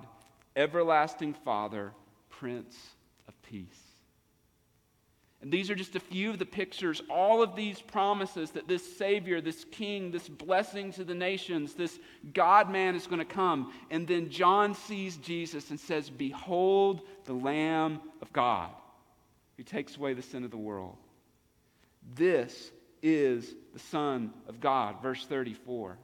Everlasting 0.57 1.35
Father, 1.45 1.93
Prince 2.31 2.77
of 3.27 3.35
Peace. 3.43 3.84
And 5.45 5.53
these 5.53 5.69
are 5.69 5.75
just 5.75 5.95
a 5.95 6.01
few 6.01 6.31
of 6.31 6.39
the 6.39 6.47
pictures, 6.47 7.03
all 7.11 7.43
of 7.43 7.55
these 7.55 7.79
promises 7.79 8.53
that 8.53 8.67
this 8.67 8.97
Savior, 8.97 9.43
this 9.43 9.67
King, 9.71 10.11
this 10.11 10.27
blessing 10.27 10.91
to 10.93 11.05
the 11.05 11.15
nations, 11.15 11.75
this 11.75 11.99
God 12.33 12.71
man 12.71 12.95
is 12.95 13.07
going 13.07 13.19
to 13.19 13.27
come. 13.27 13.71
And 13.91 14.09
then 14.09 14.31
John 14.31 14.75
sees 14.75 15.19
Jesus 15.19 15.69
and 15.69 15.79
says, 15.79 16.09
Behold 16.09 17.03
the 17.27 17.35
Lamb 17.35 18.01
of 18.23 18.33
God 18.33 18.71
who 19.59 19.65
takes 19.65 19.99
away 19.99 20.15
the 20.15 20.23
sin 20.23 20.45
of 20.45 20.51
the 20.51 20.57
world. 20.57 20.97
This 22.15 22.73
is 23.03 23.55
the 23.75 23.81
Son 23.81 24.33
of 24.49 24.63
God. 24.63 25.03
Verse 25.03 25.27
34. 25.27 25.99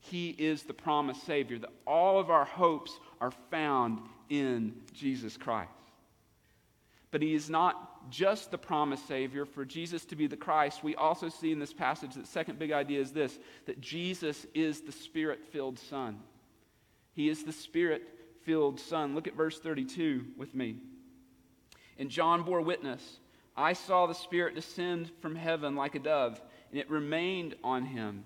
He 0.00 0.30
is 0.30 0.64
the 0.64 0.74
promised 0.74 1.24
Savior, 1.24 1.60
that 1.60 1.70
all 1.86 2.18
of 2.18 2.30
our 2.30 2.44
hopes 2.44 2.98
are 3.20 3.32
found 3.52 4.00
in 4.28 4.74
Jesus 4.92 5.36
Christ. 5.36 5.70
But 7.12 7.22
he 7.22 7.32
is 7.32 7.48
not 7.48 7.95
just 8.10 8.50
the 8.50 8.58
promised 8.58 9.06
Savior. 9.06 9.44
For 9.44 9.64
Jesus 9.64 10.04
to 10.06 10.16
be 10.16 10.26
the 10.26 10.36
Christ, 10.36 10.82
we 10.82 10.94
also 10.94 11.28
see 11.28 11.52
in 11.52 11.58
this 11.58 11.72
passage 11.72 12.14
that 12.14 12.20
the 12.20 12.26
second 12.26 12.58
big 12.58 12.72
idea 12.72 13.00
is 13.00 13.12
this 13.12 13.38
that 13.66 13.80
Jesus 13.80 14.46
is 14.54 14.80
the 14.80 14.92
Spirit 14.92 15.44
filled 15.52 15.78
Son. 15.78 16.20
He 17.12 17.28
is 17.28 17.44
the 17.44 17.52
Spirit 17.52 18.02
filled 18.44 18.78
Son. 18.80 19.14
Look 19.14 19.26
at 19.26 19.36
verse 19.36 19.58
32 19.58 20.24
with 20.36 20.54
me. 20.54 20.76
And 21.98 22.10
John 22.10 22.42
bore 22.42 22.60
witness 22.60 23.18
I 23.56 23.72
saw 23.72 24.06
the 24.06 24.14
Spirit 24.14 24.54
descend 24.54 25.10
from 25.20 25.34
heaven 25.34 25.76
like 25.76 25.94
a 25.94 25.98
dove, 25.98 26.40
and 26.70 26.78
it 26.78 26.90
remained 26.90 27.54
on 27.64 27.86
him. 27.86 28.24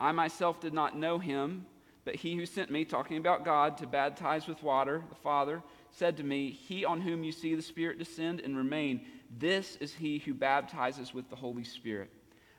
I 0.00 0.12
myself 0.12 0.60
did 0.60 0.72
not 0.72 0.96
know 0.96 1.18
him, 1.18 1.66
but 2.04 2.16
he 2.16 2.34
who 2.34 2.46
sent 2.46 2.70
me, 2.70 2.84
talking 2.84 3.18
about 3.18 3.44
God, 3.44 3.76
to 3.78 3.86
baptize 3.86 4.48
with 4.48 4.62
water, 4.62 5.04
the 5.08 5.14
Father, 5.16 5.62
said 5.92 6.16
to 6.16 6.22
me, 6.22 6.50
He 6.50 6.84
on 6.84 7.00
whom 7.00 7.24
you 7.24 7.32
see 7.32 7.54
the 7.54 7.62
Spirit 7.62 7.98
descend 7.98 8.40
and 8.40 8.56
remain, 8.56 9.06
this 9.38 9.76
is 9.76 9.94
he 9.94 10.18
who 10.18 10.34
baptizes 10.34 11.14
with 11.14 11.28
the 11.30 11.36
Holy 11.36 11.64
Spirit. 11.64 12.10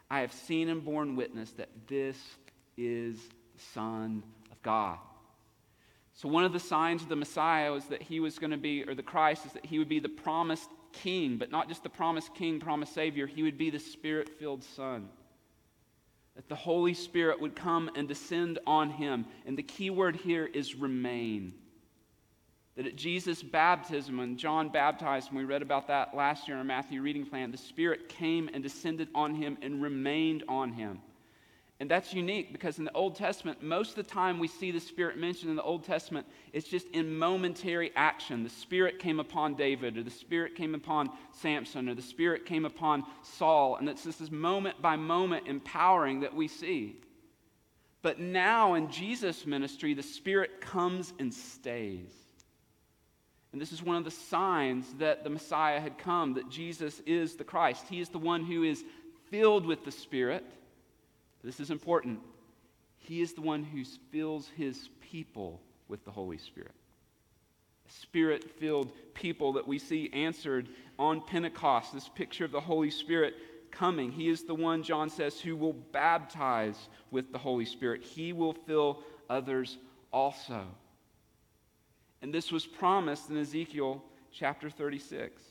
I 0.09 0.21
have 0.21 0.33
seen 0.33 0.69
and 0.69 0.83
borne 0.83 1.15
witness 1.15 1.51
that 1.53 1.69
this 1.87 2.17
is 2.77 3.17
the 3.17 3.61
Son 3.73 4.23
of 4.51 4.61
God. 4.61 4.97
So, 6.15 6.29
one 6.29 6.43
of 6.43 6.53
the 6.53 6.59
signs 6.59 7.01
of 7.01 7.09
the 7.09 7.15
Messiah 7.15 7.71
was 7.71 7.85
that 7.85 8.01
he 8.01 8.19
was 8.19 8.37
going 8.37 8.51
to 8.51 8.57
be, 8.57 8.83
or 8.83 8.93
the 8.93 9.03
Christ, 9.03 9.45
is 9.45 9.53
that 9.53 9.65
he 9.65 9.79
would 9.79 9.89
be 9.89 9.99
the 9.99 10.09
promised 10.09 10.69
king, 10.91 11.37
but 11.37 11.51
not 11.51 11.67
just 11.67 11.81
the 11.81 11.89
promised 11.89 12.35
king, 12.35 12.59
promised 12.59 12.93
Savior, 12.93 13.25
he 13.25 13.41
would 13.41 13.57
be 13.57 13.71
the 13.71 13.79
Spirit 13.79 14.29
filled 14.29 14.63
Son. 14.63 15.09
That 16.35 16.49
the 16.49 16.55
Holy 16.55 16.93
Spirit 16.93 17.41
would 17.41 17.55
come 17.55 17.89
and 17.95 18.07
descend 18.07 18.59
on 18.65 18.91
him. 18.91 19.25
And 19.45 19.57
the 19.57 19.63
key 19.63 19.89
word 19.89 20.15
here 20.15 20.45
is 20.45 20.75
remain. 20.75 21.53
That 22.75 22.87
at 22.87 22.95
Jesus' 22.95 23.43
baptism, 23.43 24.17
when 24.17 24.35
John 24.35 24.69
baptized, 24.69 25.29
and 25.29 25.37
we 25.37 25.43
read 25.43 25.61
about 25.61 25.87
that 25.87 26.15
last 26.15 26.47
year 26.47 26.55
in 26.55 26.59
our 26.59 26.65
Matthew 26.65 27.01
reading 27.01 27.25
plan, 27.25 27.51
the 27.51 27.57
Spirit 27.57 28.09
came 28.09 28.49
and 28.51 28.63
descended 28.63 29.09
on 29.13 29.35
him 29.35 29.57
and 29.61 29.81
remained 29.81 30.43
on 30.47 30.73
him. 30.73 30.99
And 31.79 31.91
that's 31.91 32.13
unique 32.13 32.51
because 32.51 32.79
in 32.79 32.85
the 32.85 32.93
Old 32.93 33.15
Testament, 33.15 33.61
most 33.61 33.89
of 33.89 33.95
the 33.95 34.03
time 34.03 34.39
we 34.39 34.47
see 34.47 34.71
the 34.71 34.79
Spirit 34.79 35.17
mentioned 35.17 35.49
in 35.49 35.55
the 35.55 35.63
Old 35.63 35.83
Testament, 35.83 36.25
it's 36.53 36.67
just 36.67 36.87
in 36.93 37.17
momentary 37.17 37.91
action. 37.95 38.43
The 38.43 38.49
Spirit 38.49 38.99
came 38.99 39.19
upon 39.19 39.55
David, 39.55 39.97
or 39.97 40.03
the 40.03 40.09
Spirit 40.09 40.55
came 40.55 40.75
upon 40.75 41.09
Samson, 41.31 41.89
or 41.89 41.93
the 41.93 42.01
Spirit 42.01 42.45
came 42.45 42.65
upon 42.65 43.03
Saul. 43.21 43.75
And 43.75 43.89
it's 43.89 44.05
just 44.05 44.19
this 44.19 44.31
moment 44.31 44.81
by 44.81 44.95
moment 44.95 45.47
empowering 45.47 46.21
that 46.21 46.33
we 46.33 46.47
see. 46.47 46.95
But 48.01 48.19
now 48.19 48.75
in 48.75 48.89
Jesus' 48.89 49.45
ministry, 49.45 49.93
the 49.93 50.03
Spirit 50.03 50.61
comes 50.61 51.13
and 51.19 51.33
stays. 51.33 52.22
And 53.53 53.61
this 53.61 53.71
is 53.71 53.81
one 53.83 53.95
of 53.95 54.03
the 54.03 54.11
signs 54.11 54.91
that 54.95 55.23
the 55.23 55.29
Messiah 55.29 55.79
had 55.79 55.97
come, 55.99 56.33
that 56.33 56.49
Jesus 56.49 56.99
is 57.05 57.35
the 57.35 57.43
Christ. 57.43 57.85
He 57.87 58.01
is 58.01 58.09
the 58.09 58.17
one 58.17 58.43
who 58.43 58.63
is 58.63 58.83
filled 59.29 59.65
with 59.65 59.85
the 59.85 59.91
Spirit. 59.91 60.43
This 61.43 61.59
is 61.59 61.69
important. 61.69 62.19
He 62.97 63.21
is 63.21 63.33
the 63.33 63.41
one 63.41 63.63
who 63.63 63.83
fills 64.11 64.49
his 64.57 64.89
people 64.99 65.61
with 65.87 66.03
the 66.03 66.11
Holy 66.11 66.39
Spirit. 66.39 66.71
Spirit 67.87 68.49
filled 68.59 68.91
people 69.13 69.53
that 69.53 69.67
we 69.67 69.77
see 69.77 70.09
answered 70.13 70.67
on 70.97 71.21
Pentecost, 71.21 71.93
this 71.93 72.09
picture 72.09 72.45
of 72.45 72.51
the 72.51 72.59
Holy 72.59 72.89
Spirit 72.89 73.35
coming. 73.69 74.11
He 74.11 74.29
is 74.29 74.43
the 74.43 74.55
one, 74.55 74.81
John 74.81 75.09
says, 75.09 75.39
who 75.39 75.55
will 75.55 75.73
baptize 75.73 76.77
with 77.11 77.31
the 77.31 77.37
Holy 77.37 77.65
Spirit. 77.65 78.01
He 78.01 78.33
will 78.33 78.53
fill 78.53 79.03
others 79.29 79.77
also. 80.11 80.65
And 82.23 82.33
this 82.33 82.53
was 82.53 82.65
promised 82.65 83.29
in 83.29 83.37
Ezekiel 83.37 84.01
chapter 84.31 84.69
36. 84.69 85.41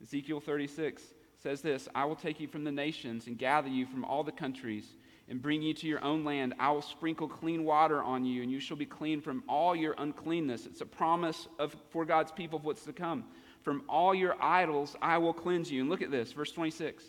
Ezekiel 0.00 0.38
36 0.38 1.02
says 1.42 1.60
this 1.60 1.88
I 1.92 2.04
will 2.04 2.14
take 2.14 2.38
you 2.38 2.46
from 2.46 2.62
the 2.62 2.70
nations 2.70 3.26
and 3.26 3.36
gather 3.36 3.68
you 3.68 3.84
from 3.84 4.04
all 4.04 4.22
the 4.22 4.30
countries 4.30 4.86
and 5.28 5.42
bring 5.42 5.60
you 5.60 5.74
to 5.74 5.88
your 5.88 6.02
own 6.04 6.24
land. 6.24 6.54
I 6.60 6.70
will 6.70 6.82
sprinkle 6.82 7.26
clean 7.26 7.64
water 7.64 8.00
on 8.00 8.24
you, 8.24 8.42
and 8.42 8.52
you 8.52 8.60
shall 8.60 8.76
be 8.76 8.86
clean 8.86 9.20
from 9.20 9.42
all 9.48 9.74
your 9.74 9.96
uncleanness. 9.98 10.66
It's 10.66 10.82
a 10.82 10.86
promise 10.86 11.48
of, 11.58 11.74
for 11.90 12.04
God's 12.04 12.30
people 12.30 12.60
of 12.60 12.64
what's 12.64 12.84
to 12.84 12.92
come. 12.92 13.24
From 13.62 13.82
all 13.88 14.14
your 14.14 14.40
idols 14.40 14.94
I 15.02 15.18
will 15.18 15.34
cleanse 15.34 15.68
you. 15.68 15.80
And 15.80 15.90
look 15.90 16.02
at 16.02 16.12
this, 16.12 16.30
verse 16.30 16.52
26. 16.52 17.02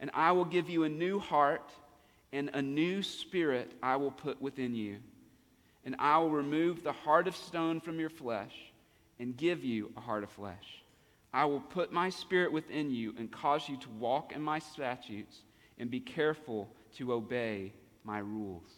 And 0.00 0.10
I 0.12 0.32
will 0.32 0.44
give 0.44 0.68
you 0.68 0.82
a 0.82 0.88
new 0.88 1.20
heart, 1.20 1.70
and 2.32 2.50
a 2.52 2.62
new 2.62 3.04
spirit 3.04 3.74
I 3.80 3.94
will 3.94 4.10
put 4.10 4.42
within 4.42 4.74
you 4.74 4.98
and 5.84 5.96
I 5.98 6.18
will 6.18 6.30
remove 6.30 6.82
the 6.82 6.92
heart 6.92 7.26
of 7.26 7.36
stone 7.36 7.80
from 7.80 7.98
your 7.98 8.10
flesh 8.10 8.54
and 9.18 9.36
give 9.36 9.64
you 9.64 9.92
a 9.96 10.00
heart 10.00 10.22
of 10.22 10.30
flesh. 10.30 10.82
I 11.32 11.44
will 11.44 11.60
put 11.60 11.92
my 11.92 12.10
spirit 12.10 12.52
within 12.52 12.90
you 12.90 13.14
and 13.18 13.30
cause 13.30 13.68
you 13.68 13.76
to 13.78 13.88
walk 13.90 14.32
in 14.32 14.42
my 14.42 14.58
statutes 14.58 15.38
and 15.78 15.90
be 15.90 16.00
careful 16.00 16.68
to 16.96 17.12
obey 17.12 17.72
my 18.04 18.18
rules. 18.18 18.68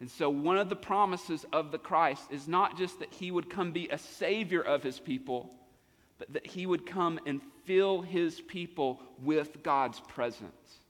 And 0.00 0.10
so, 0.10 0.30
one 0.30 0.58
of 0.58 0.68
the 0.68 0.76
promises 0.76 1.44
of 1.52 1.72
the 1.72 1.78
Christ 1.78 2.22
is 2.30 2.46
not 2.46 2.76
just 2.76 3.00
that 3.00 3.12
he 3.12 3.30
would 3.30 3.50
come 3.50 3.72
be 3.72 3.88
a 3.88 3.98
savior 3.98 4.60
of 4.60 4.82
his 4.82 5.00
people, 5.00 5.50
but 6.18 6.32
that 6.32 6.46
he 6.46 6.66
would 6.66 6.86
come 6.86 7.18
and 7.26 7.40
fill 7.64 8.02
his 8.02 8.40
people 8.40 9.00
with 9.22 9.62
God's 9.62 10.00
presence 10.00 10.80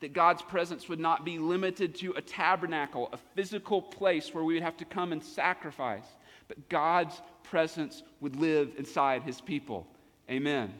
that 0.00 0.12
God's 0.12 0.42
presence 0.42 0.88
would 0.88 1.00
not 1.00 1.24
be 1.24 1.38
limited 1.38 1.94
to 1.96 2.12
a 2.12 2.20
tabernacle, 2.20 3.08
a 3.12 3.16
physical 3.34 3.80
place 3.80 4.34
where 4.34 4.44
we 4.44 4.54
would 4.54 4.62
have 4.62 4.76
to 4.78 4.84
come 4.84 5.12
and 5.12 5.22
sacrifice, 5.22 6.06
but 6.48 6.68
God's 6.68 7.20
presence 7.44 8.02
would 8.20 8.36
live 8.36 8.72
inside 8.76 9.22
his 9.22 9.40
people. 9.40 9.86
Amen. 10.30 10.72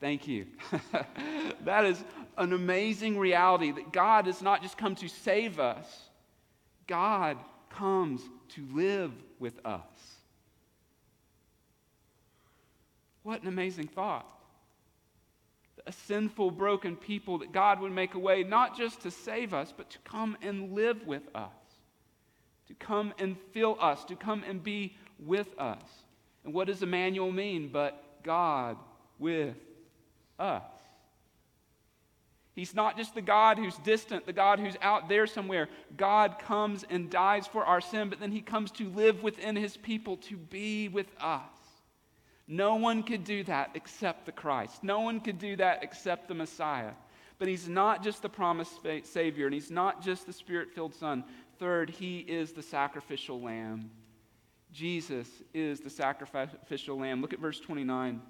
Thank 0.00 0.28
you. 0.28 0.46
that 1.64 1.84
is 1.86 2.02
an 2.36 2.52
amazing 2.52 3.18
reality 3.18 3.72
that 3.72 3.92
God 3.92 4.26
does 4.26 4.42
not 4.42 4.62
just 4.62 4.76
come 4.76 4.94
to 4.96 5.08
save 5.08 5.58
us, 5.58 5.86
God 6.86 7.38
comes 7.70 8.20
to 8.50 8.66
live 8.72 9.12
with 9.38 9.58
us. 9.64 9.82
What 13.22 13.42
an 13.42 13.48
amazing 13.48 13.88
thought 13.88 14.35
a 15.86 15.92
sinful, 15.92 16.50
broken 16.50 16.96
people, 16.96 17.38
that 17.38 17.52
God 17.52 17.80
would 17.80 17.92
make 17.92 18.14
a 18.14 18.18
way 18.18 18.42
not 18.42 18.76
just 18.76 19.02
to 19.02 19.10
save 19.10 19.54
us, 19.54 19.72
but 19.76 19.88
to 19.90 19.98
come 20.00 20.36
and 20.42 20.72
live 20.72 21.06
with 21.06 21.22
us, 21.34 21.50
to 22.68 22.74
come 22.74 23.14
and 23.18 23.36
fill 23.52 23.76
us, 23.80 24.04
to 24.06 24.16
come 24.16 24.42
and 24.48 24.62
be 24.62 24.96
with 25.18 25.48
us. 25.58 25.82
And 26.44 26.52
what 26.52 26.66
does 26.66 26.82
Emmanuel 26.82 27.32
mean 27.32 27.70
but 27.72 28.22
God 28.22 28.76
with 29.18 29.54
us? 30.38 30.62
He's 32.54 32.74
not 32.74 32.96
just 32.96 33.14
the 33.14 33.20
God 33.20 33.58
who's 33.58 33.76
distant, 33.78 34.24
the 34.24 34.32
God 34.32 34.58
who's 34.58 34.76
out 34.80 35.10
there 35.10 35.26
somewhere. 35.26 35.68
God 35.96 36.38
comes 36.38 36.84
and 36.88 37.10
dies 37.10 37.46
for 37.46 37.64
our 37.64 37.82
sin, 37.82 38.08
but 38.08 38.18
then 38.18 38.32
he 38.32 38.40
comes 38.40 38.70
to 38.72 38.88
live 38.88 39.22
within 39.22 39.56
his 39.56 39.76
people, 39.76 40.16
to 40.16 40.36
be 40.36 40.88
with 40.88 41.06
us. 41.20 41.42
No 42.48 42.76
one 42.76 43.02
could 43.02 43.24
do 43.24 43.42
that 43.44 43.70
except 43.74 44.26
the 44.26 44.32
Christ. 44.32 44.84
No 44.84 45.00
one 45.00 45.20
could 45.20 45.38
do 45.38 45.56
that 45.56 45.82
except 45.82 46.28
the 46.28 46.34
Messiah. 46.34 46.92
But 47.38 47.48
he's 47.48 47.68
not 47.68 48.02
just 48.02 48.22
the 48.22 48.28
promised 48.28 48.80
Savior, 49.04 49.46
and 49.46 49.54
he's 49.54 49.70
not 49.70 50.02
just 50.02 50.26
the 50.26 50.32
Spirit 50.32 50.70
filled 50.70 50.94
Son. 50.94 51.24
Third, 51.58 51.90
he 51.90 52.20
is 52.20 52.52
the 52.52 52.62
sacrificial 52.62 53.40
lamb. 53.42 53.90
Jesus 54.72 55.28
is 55.52 55.80
the 55.80 55.90
sacrificial 55.90 56.98
lamb. 56.98 57.20
Look 57.20 57.32
at 57.32 57.40
verse 57.40 57.58
29. 57.60 58.22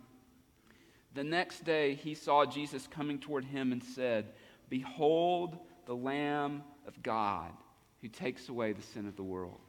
The 1.15 1.25
next 1.25 1.65
day 1.65 1.95
he 1.95 2.15
saw 2.15 2.45
Jesus 2.45 2.87
coming 2.87 3.19
toward 3.19 3.45
him 3.45 3.73
and 3.73 3.83
said, 3.83 4.27
Behold 4.69 5.59
the 5.87 5.97
Lamb 5.97 6.63
of 6.87 7.03
God 7.03 7.53
who 8.01 8.09
takes 8.09 8.49
away 8.49 8.73
the 8.73 8.83
sin 8.83 9.07
of 9.07 9.17
the 9.17 9.23
world 9.23 9.61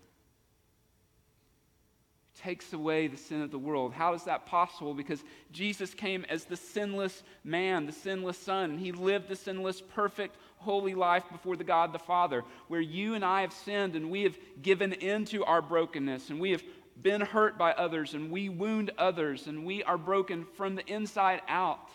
takes 2.44 2.74
away 2.74 3.08
the 3.08 3.18
sin 3.18 3.42
of 3.42 3.52
the 3.52 3.60
world. 3.60 3.94
How 3.94 4.14
is 4.14 4.24
that 4.24 4.46
possible? 4.46 4.94
Because 4.94 5.24
Jesus 5.52 5.94
came 5.94 6.26
as 6.30 6.46
the 6.46 6.56
sinless 6.56 7.24
man, 7.44 7.86
the 7.86 7.92
sinless 7.92 8.38
son. 8.38 8.78
He 8.78 8.92
lived 8.92 9.28
the 9.28 9.36
sinless, 9.36 9.82
perfect, 9.82 10.38
holy 10.58 10.96
life 10.96 11.24
before 11.32 11.56
the 11.56 11.64
God 11.64 11.94
the 11.94 12.00
Father, 12.00 12.44
where 12.68 12.82
you 12.82 13.14
and 13.14 13.24
I 13.24 13.42
have 13.42 13.54
sinned 13.54 13.96
and 13.96 14.10
we 14.10 14.24
have 14.24 14.38
given 14.62 14.94
into 14.94 15.44
our 15.44 15.62
brokenness 15.62 16.30
and 16.30 16.40
we 16.40 16.52
have 16.52 16.64
been 17.02 17.22
hurt 17.22 17.58
by 17.58 17.74
others 17.74 18.14
and 18.14 18.32
we 18.32 18.50
wound 18.50 18.92
others 18.98 19.48
and 19.48 19.66
we 19.66 19.84
are 19.84 19.98
broken 19.98 20.46
from 20.56 20.76
the 20.76 20.86
inside 20.86 21.42
out. 21.48 21.90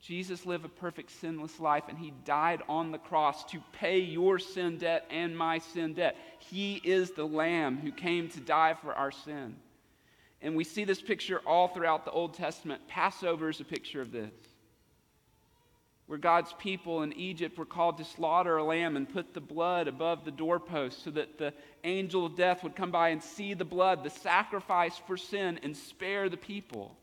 Jesus 0.00 0.46
lived 0.46 0.64
a 0.64 0.68
perfect 0.68 1.10
sinless 1.10 1.60
life 1.60 1.84
and 1.88 1.98
he 1.98 2.12
died 2.24 2.62
on 2.68 2.90
the 2.90 2.98
cross 2.98 3.44
to 3.52 3.62
pay 3.72 3.98
your 3.98 4.38
sin 4.38 4.78
debt 4.78 5.06
and 5.10 5.36
my 5.36 5.58
sin 5.58 5.92
debt. 5.94 6.16
He 6.38 6.76
is 6.76 7.10
the 7.10 7.26
Lamb 7.26 7.78
who 7.78 7.92
came 7.92 8.28
to 8.30 8.40
die 8.40 8.74
for 8.74 8.94
our 8.94 9.12
sin. 9.12 9.56
And 10.40 10.56
we 10.56 10.64
see 10.64 10.84
this 10.84 11.02
picture 11.02 11.40
all 11.46 11.68
throughout 11.68 12.06
the 12.06 12.10
Old 12.12 12.32
Testament. 12.32 12.88
Passover 12.88 13.50
is 13.50 13.60
a 13.60 13.64
picture 13.64 14.00
of 14.00 14.10
this 14.10 14.32
where 16.10 16.18
God's 16.18 16.52
people 16.54 17.04
in 17.04 17.12
Egypt 17.12 17.56
were 17.56 17.64
called 17.64 17.98
to 17.98 18.04
slaughter 18.04 18.56
a 18.56 18.64
lamb 18.64 18.96
and 18.96 19.08
put 19.08 19.32
the 19.32 19.40
blood 19.40 19.86
above 19.86 20.24
the 20.24 20.32
doorpost 20.32 21.04
so 21.04 21.10
that 21.12 21.38
the 21.38 21.54
angel 21.84 22.26
of 22.26 22.34
death 22.34 22.64
would 22.64 22.74
come 22.74 22.90
by 22.90 23.10
and 23.10 23.22
see 23.22 23.54
the 23.54 23.64
blood, 23.64 24.02
the 24.02 24.10
sacrifice 24.10 25.00
for 25.06 25.16
sin, 25.16 25.60
and 25.62 25.76
spare 25.76 26.28
the 26.28 26.36
people. 26.36 26.96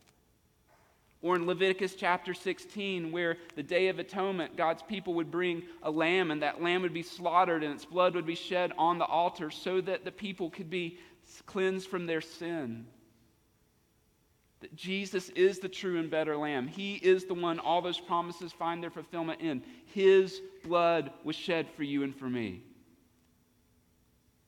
Or 1.27 1.35
in 1.35 1.45
Leviticus 1.45 1.93
chapter 1.93 2.33
16, 2.33 3.11
where 3.11 3.35
the 3.57 3.61
Day 3.61 3.89
of 3.89 3.99
Atonement, 3.99 4.55
God's 4.55 4.81
people 4.81 5.13
would 5.15 5.29
bring 5.29 5.63
a 5.83 5.91
lamb, 5.91 6.31
and 6.31 6.41
that 6.41 6.61
lamb 6.63 6.83
would 6.83 6.93
be 6.93 7.03
slaughtered, 7.03 7.65
and 7.65 7.73
its 7.73 7.83
blood 7.83 8.15
would 8.15 8.25
be 8.25 8.33
shed 8.33 8.71
on 8.77 8.97
the 8.97 9.05
altar 9.05 9.51
so 9.51 9.81
that 9.81 10.05
the 10.05 10.11
people 10.11 10.49
could 10.49 10.69
be 10.69 10.99
cleansed 11.45 11.89
from 11.89 12.05
their 12.05 12.21
sin. 12.21 12.85
That 14.61 14.73
Jesus 14.73 15.27
is 15.31 15.59
the 15.59 15.67
true 15.67 15.99
and 15.99 16.09
better 16.09 16.37
Lamb. 16.37 16.65
He 16.65 16.95
is 16.95 17.25
the 17.25 17.33
one 17.33 17.59
all 17.59 17.81
those 17.81 17.99
promises 17.99 18.53
find 18.53 18.81
their 18.81 18.89
fulfillment 18.89 19.41
in. 19.41 19.63
His 19.93 20.41
blood 20.63 21.11
was 21.25 21.35
shed 21.35 21.67
for 21.75 21.83
you 21.83 22.03
and 22.03 22.15
for 22.15 22.29
me, 22.29 22.63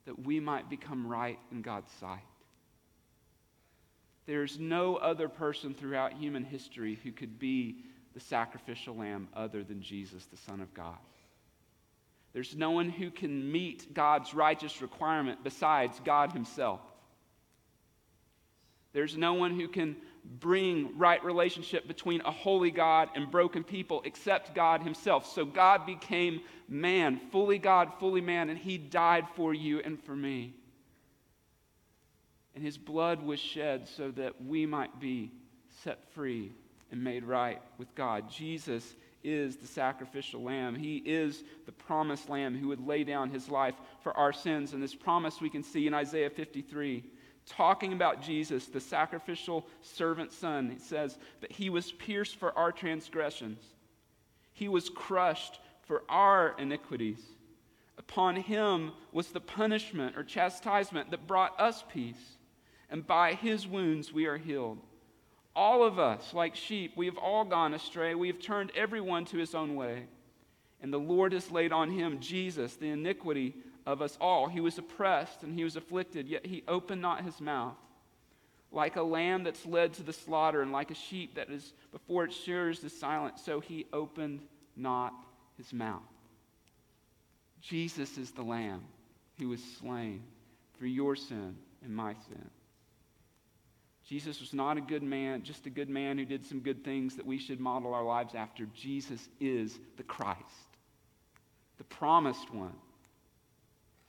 that 0.06 0.18
we 0.24 0.40
might 0.40 0.70
become 0.70 1.06
right 1.06 1.38
in 1.52 1.60
God's 1.60 1.92
sight. 2.00 2.24
There's 4.30 4.60
no 4.60 4.94
other 4.94 5.28
person 5.28 5.74
throughout 5.74 6.12
human 6.12 6.44
history 6.44 7.00
who 7.02 7.10
could 7.10 7.40
be 7.40 7.78
the 8.14 8.20
sacrificial 8.20 8.94
lamb 8.94 9.26
other 9.34 9.64
than 9.64 9.82
Jesus, 9.82 10.24
the 10.26 10.36
Son 10.36 10.60
of 10.60 10.72
God. 10.72 10.98
There's 12.32 12.54
no 12.54 12.70
one 12.70 12.90
who 12.90 13.10
can 13.10 13.50
meet 13.50 13.92
God's 13.92 14.32
righteous 14.32 14.80
requirement 14.80 15.42
besides 15.42 16.00
God 16.04 16.30
Himself. 16.30 16.78
There's 18.92 19.16
no 19.16 19.34
one 19.34 19.58
who 19.58 19.66
can 19.66 19.96
bring 20.38 20.96
right 20.96 21.24
relationship 21.24 21.88
between 21.88 22.20
a 22.20 22.30
holy 22.30 22.70
God 22.70 23.08
and 23.16 23.32
broken 23.32 23.64
people 23.64 24.00
except 24.04 24.54
God 24.54 24.80
Himself. 24.80 25.26
So 25.26 25.44
God 25.44 25.86
became 25.86 26.42
man, 26.68 27.20
fully 27.32 27.58
God, 27.58 27.94
fully 27.98 28.20
man, 28.20 28.48
and 28.48 28.56
He 28.56 28.78
died 28.78 29.26
for 29.34 29.52
you 29.52 29.80
and 29.80 30.00
for 30.00 30.14
me. 30.14 30.54
And 32.54 32.64
His 32.64 32.78
blood 32.78 33.22
was 33.22 33.40
shed 33.40 33.88
so 33.88 34.10
that 34.12 34.44
we 34.44 34.66
might 34.66 35.00
be 35.00 35.32
set 35.82 36.12
free 36.12 36.52
and 36.90 37.02
made 37.02 37.24
right 37.24 37.60
with 37.78 37.94
God. 37.94 38.30
Jesus 38.30 38.96
is 39.22 39.56
the 39.56 39.66
sacrificial 39.66 40.42
lamb. 40.42 40.74
He 40.74 40.96
is 40.98 41.44
the 41.66 41.72
promised 41.72 42.28
lamb 42.28 42.56
who 42.56 42.68
would 42.68 42.86
lay 42.86 43.04
down 43.04 43.30
his 43.30 43.48
life 43.48 43.74
for 44.02 44.16
our 44.16 44.32
sins. 44.32 44.72
And 44.72 44.82
this 44.82 44.94
promise 44.94 45.40
we 45.40 45.50
can 45.50 45.62
see 45.62 45.86
in 45.86 45.94
Isaiah 45.94 46.30
53 46.30 47.04
talking 47.46 47.92
about 47.92 48.22
Jesus, 48.22 48.66
the 48.66 48.80
sacrificial 48.80 49.66
servant 49.82 50.32
son, 50.32 50.70
it 50.70 50.80
says 50.80 51.18
that 51.40 51.52
he 51.52 51.70
was 51.70 51.92
pierced 51.92 52.36
for 52.36 52.56
our 52.56 52.72
transgressions, 52.72 53.62
he 54.52 54.68
was 54.68 54.88
crushed 54.88 55.60
for 55.82 56.02
our 56.08 56.54
iniquities. 56.58 57.20
Upon 57.98 58.36
him 58.36 58.92
was 59.12 59.28
the 59.28 59.40
punishment 59.40 60.16
or 60.16 60.24
chastisement 60.24 61.10
that 61.10 61.26
brought 61.26 61.58
us 61.60 61.84
peace, 61.92 62.38
and 62.90 63.06
by 63.06 63.34
his 63.34 63.66
wounds 63.66 64.12
we 64.12 64.26
are 64.26 64.36
healed. 64.36 64.78
All 65.54 65.82
of 65.82 65.98
us, 65.98 66.32
like 66.32 66.54
sheep, 66.54 66.92
we 66.96 67.06
have 67.06 67.18
all 67.18 67.44
gone 67.44 67.74
astray. 67.74 68.14
We 68.14 68.28
have 68.28 68.40
turned 68.40 68.72
everyone 68.74 69.24
to 69.26 69.38
his 69.38 69.54
own 69.54 69.74
way. 69.74 70.06
And 70.80 70.92
the 70.92 70.98
Lord 70.98 71.32
has 71.32 71.50
laid 71.50 71.72
on 71.72 71.90
him, 71.90 72.20
Jesus, 72.20 72.76
the 72.76 72.90
iniquity 72.90 73.54
of 73.86 74.00
us 74.00 74.16
all. 74.20 74.46
He 74.48 74.60
was 74.60 74.78
oppressed 74.78 75.42
and 75.42 75.54
he 75.54 75.64
was 75.64 75.76
afflicted, 75.76 76.28
yet 76.28 76.46
he 76.46 76.62
opened 76.68 77.02
not 77.02 77.24
his 77.24 77.40
mouth. 77.40 77.76
Like 78.72 78.96
a 78.96 79.02
lamb 79.02 79.42
that's 79.42 79.66
led 79.66 79.94
to 79.94 80.04
the 80.04 80.12
slaughter, 80.12 80.62
and 80.62 80.70
like 80.70 80.92
a 80.92 80.94
sheep 80.94 81.34
that 81.34 81.50
is 81.50 81.72
before 81.90 82.24
its 82.24 82.36
shears 82.36 82.84
is 82.84 82.96
silent, 82.96 83.40
so 83.40 83.58
he 83.58 83.86
opened 83.92 84.40
not 84.76 85.12
his 85.56 85.72
mouth. 85.72 86.02
Jesus 87.60 88.16
is 88.16 88.30
the 88.30 88.42
lamb 88.42 88.82
who 89.38 89.48
was 89.48 89.60
slain 89.80 90.22
for 90.78 90.86
your 90.86 91.16
sin 91.16 91.56
and 91.84 91.94
my 91.94 92.14
sin. 92.28 92.50
Jesus 94.10 94.40
was 94.40 94.52
not 94.52 94.76
a 94.76 94.80
good 94.80 95.04
man, 95.04 95.42
just 95.42 95.66
a 95.66 95.70
good 95.70 95.88
man 95.88 96.18
who 96.18 96.24
did 96.24 96.44
some 96.44 96.60
good 96.60 96.84
things 96.84 97.14
that 97.14 97.24
we 97.24 97.38
should 97.38 97.60
model 97.60 97.94
our 97.94 98.04
lives 98.04 98.34
after. 98.34 98.66
Jesus 98.74 99.28
is 99.40 99.78
the 99.96 100.02
Christ, 100.02 100.40
the 101.78 101.84
promised 101.84 102.52
one 102.52 102.74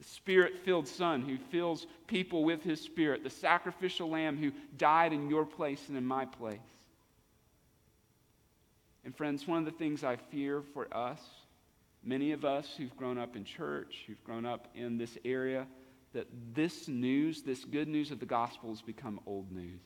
the 0.02 0.08
spirit 0.08 0.58
filled 0.66 0.88
Son 0.88 1.22
who 1.22 1.38
fills 1.52 1.86
people 2.08 2.44
with 2.44 2.64
his 2.64 2.82
spirit, 2.82 3.24
the 3.24 3.30
sacrificial 3.30 4.10
lamb 4.10 4.36
who 4.36 4.52
died 4.76 5.14
in 5.14 5.30
your 5.30 5.46
place 5.46 5.90
and 5.90 5.96
in 5.96 6.04
my 6.04 6.26
place. 6.26 6.58
And, 9.06 9.16
friends, 9.16 9.48
one 9.48 9.60
of 9.60 9.66
the 9.66 9.72
things 9.72 10.04
I 10.04 10.16
fear 10.16 10.64
for 10.74 10.92
us, 10.92 11.20
many 12.04 12.32
of 12.32 12.44
us 12.44 12.68
who've 12.76 12.98
grown 12.98 13.20
up 13.20 13.36
in 13.36 13.46
church, 13.46 14.04
who've 14.08 14.24
grown 14.24 14.44
up 14.44 14.70
in 14.74 14.98
this 14.98 15.20
area, 15.24 15.68
that 16.14 16.26
this 16.56 16.88
news, 16.88 17.44
this 17.44 17.64
good 17.64 17.88
news 17.88 18.10
of 18.10 18.20
the 18.20 18.26
gospel, 18.26 18.72
has 18.72 18.82
become 18.82 19.20
old 19.28 19.52
news. 19.52 19.82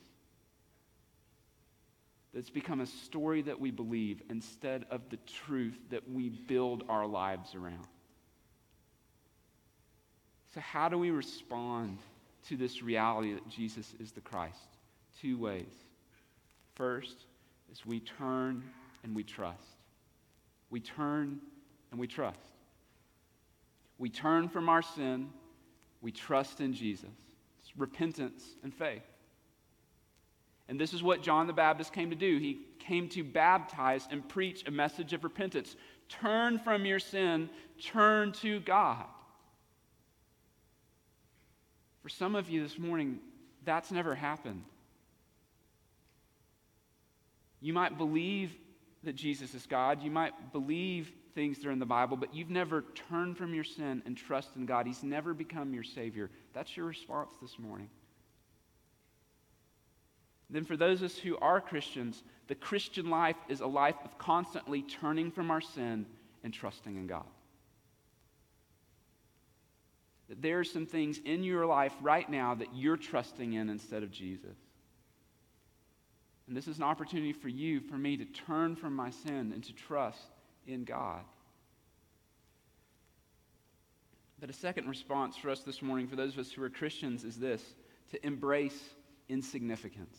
That 2.36 2.40
it's 2.40 2.50
become 2.50 2.80
a 2.80 2.86
story 2.86 3.40
that 3.40 3.58
we 3.58 3.70
believe 3.70 4.20
instead 4.28 4.84
of 4.90 5.00
the 5.08 5.16
truth 5.16 5.78
that 5.88 6.06
we 6.06 6.28
build 6.28 6.84
our 6.86 7.06
lives 7.06 7.54
around. 7.54 7.86
So, 10.52 10.60
how 10.60 10.90
do 10.90 10.98
we 10.98 11.10
respond 11.10 11.96
to 12.48 12.58
this 12.58 12.82
reality 12.82 13.32
that 13.32 13.48
Jesus 13.48 13.94
is 13.98 14.12
the 14.12 14.20
Christ? 14.20 14.68
Two 15.18 15.38
ways. 15.38 15.72
First 16.74 17.24
is 17.72 17.86
we 17.86 18.00
turn 18.00 18.62
and 19.02 19.16
we 19.16 19.24
trust. 19.24 19.78
We 20.68 20.80
turn 20.80 21.40
and 21.90 21.98
we 21.98 22.06
trust. 22.06 22.38
We 23.96 24.10
turn 24.10 24.50
from 24.50 24.68
our 24.68 24.82
sin, 24.82 25.30
we 26.02 26.12
trust 26.12 26.60
in 26.60 26.74
Jesus. 26.74 27.08
It's 27.62 27.72
repentance 27.78 28.44
and 28.62 28.74
faith. 28.74 29.04
And 30.68 30.80
this 30.80 30.92
is 30.92 31.02
what 31.02 31.22
John 31.22 31.46
the 31.46 31.52
Baptist 31.52 31.92
came 31.92 32.10
to 32.10 32.16
do. 32.16 32.38
He 32.38 32.60
came 32.78 33.08
to 33.10 33.22
baptize 33.22 34.06
and 34.10 34.28
preach 34.28 34.66
a 34.66 34.70
message 34.70 35.12
of 35.12 35.24
repentance. 35.24 35.76
Turn 36.08 36.58
from 36.58 36.84
your 36.84 36.98
sin, 36.98 37.48
turn 37.80 38.32
to 38.32 38.60
God. 38.60 39.04
For 42.02 42.08
some 42.08 42.34
of 42.34 42.48
you 42.48 42.62
this 42.62 42.78
morning, 42.78 43.18
that's 43.64 43.90
never 43.90 44.14
happened. 44.14 44.62
You 47.60 47.72
might 47.72 47.98
believe 47.98 48.54
that 49.02 49.14
Jesus 49.14 49.54
is 49.54 49.66
God. 49.66 50.02
You 50.02 50.10
might 50.10 50.52
believe 50.52 51.10
things 51.34 51.58
that 51.58 51.66
are 51.66 51.72
in 51.72 51.78
the 51.78 51.86
Bible, 51.86 52.16
but 52.16 52.34
you've 52.34 52.50
never 52.50 52.84
turned 53.08 53.36
from 53.36 53.54
your 53.54 53.64
sin 53.64 54.02
and 54.06 54.16
trust 54.16 54.50
in 54.56 54.66
God. 54.66 54.86
He's 54.86 55.02
never 55.02 55.34
become 55.34 55.74
your 55.74 55.84
Savior. 55.84 56.30
That's 56.54 56.76
your 56.76 56.86
response 56.86 57.32
this 57.42 57.58
morning. 57.58 57.90
Then, 60.48 60.64
for 60.64 60.76
those 60.76 61.02
of 61.02 61.06
us 61.06 61.18
who 61.18 61.36
are 61.38 61.60
Christians, 61.60 62.22
the 62.46 62.54
Christian 62.54 63.10
life 63.10 63.36
is 63.48 63.60
a 63.60 63.66
life 63.66 63.96
of 64.04 64.16
constantly 64.18 64.82
turning 64.82 65.30
from 65.30 65.50
our 65.50 65.60
sin 65.60 66.06
and 66.44 66.54
trusting 66.54 66.96
in 66.96 67.06
God 67.06 67.24
that 70.28 70.42
there 70.42 70.58
are 70.58 70.64
some 70.64 70.86
things 70.86 71.20
in 71.24 71.44
your 71.44 71.66
life 71.66 71.92
right 72.00 72.28
now 72.28 72.54
that 72.54 72.74
you're 72.74 72.96
trusting 72.96 73.52
in 73.52 73.68
instead 73.68 74.02
of 74.02 74.10
Jesus. 74.10 74.56
And 76.48 76.56
this 76.56 76.68
is 76.68 76.78
an 76.78 76.84
opportunity 76.84 77.32
for 77.32 77.48
you, 77.48 77.80
for 77.80 77.96
me, 77.96 78.16
to 78.16 78.24
turn 78.24 78.76
from 78.76 78.94
my 78.94 79.10
sin 79.10 79.52
and 79.52 79.62
to 79.64 79.72
trust 79.72 80.30
in 80.66 80.84
God. 80.84 81.22
But 84.40 84.50
a 84.50 84.52
second 84.52 84.88
response 84.88 85.36
for 85.36 85.50
us 85.50 85.60
this 85.60 85.80
morning, 85.80 86.06
for 86.06 86.16
those 86.16 86.34
of 86.34 86.40
us 86.40 86.52
who 86.52 86.62
are 86.62 86.70
Christians, 86.70 87.24
is 87.24 87.36
this 87.36 87.62
to 88.10 88.26
embrace 88.26 88.90
insignificance. 89.28 90.16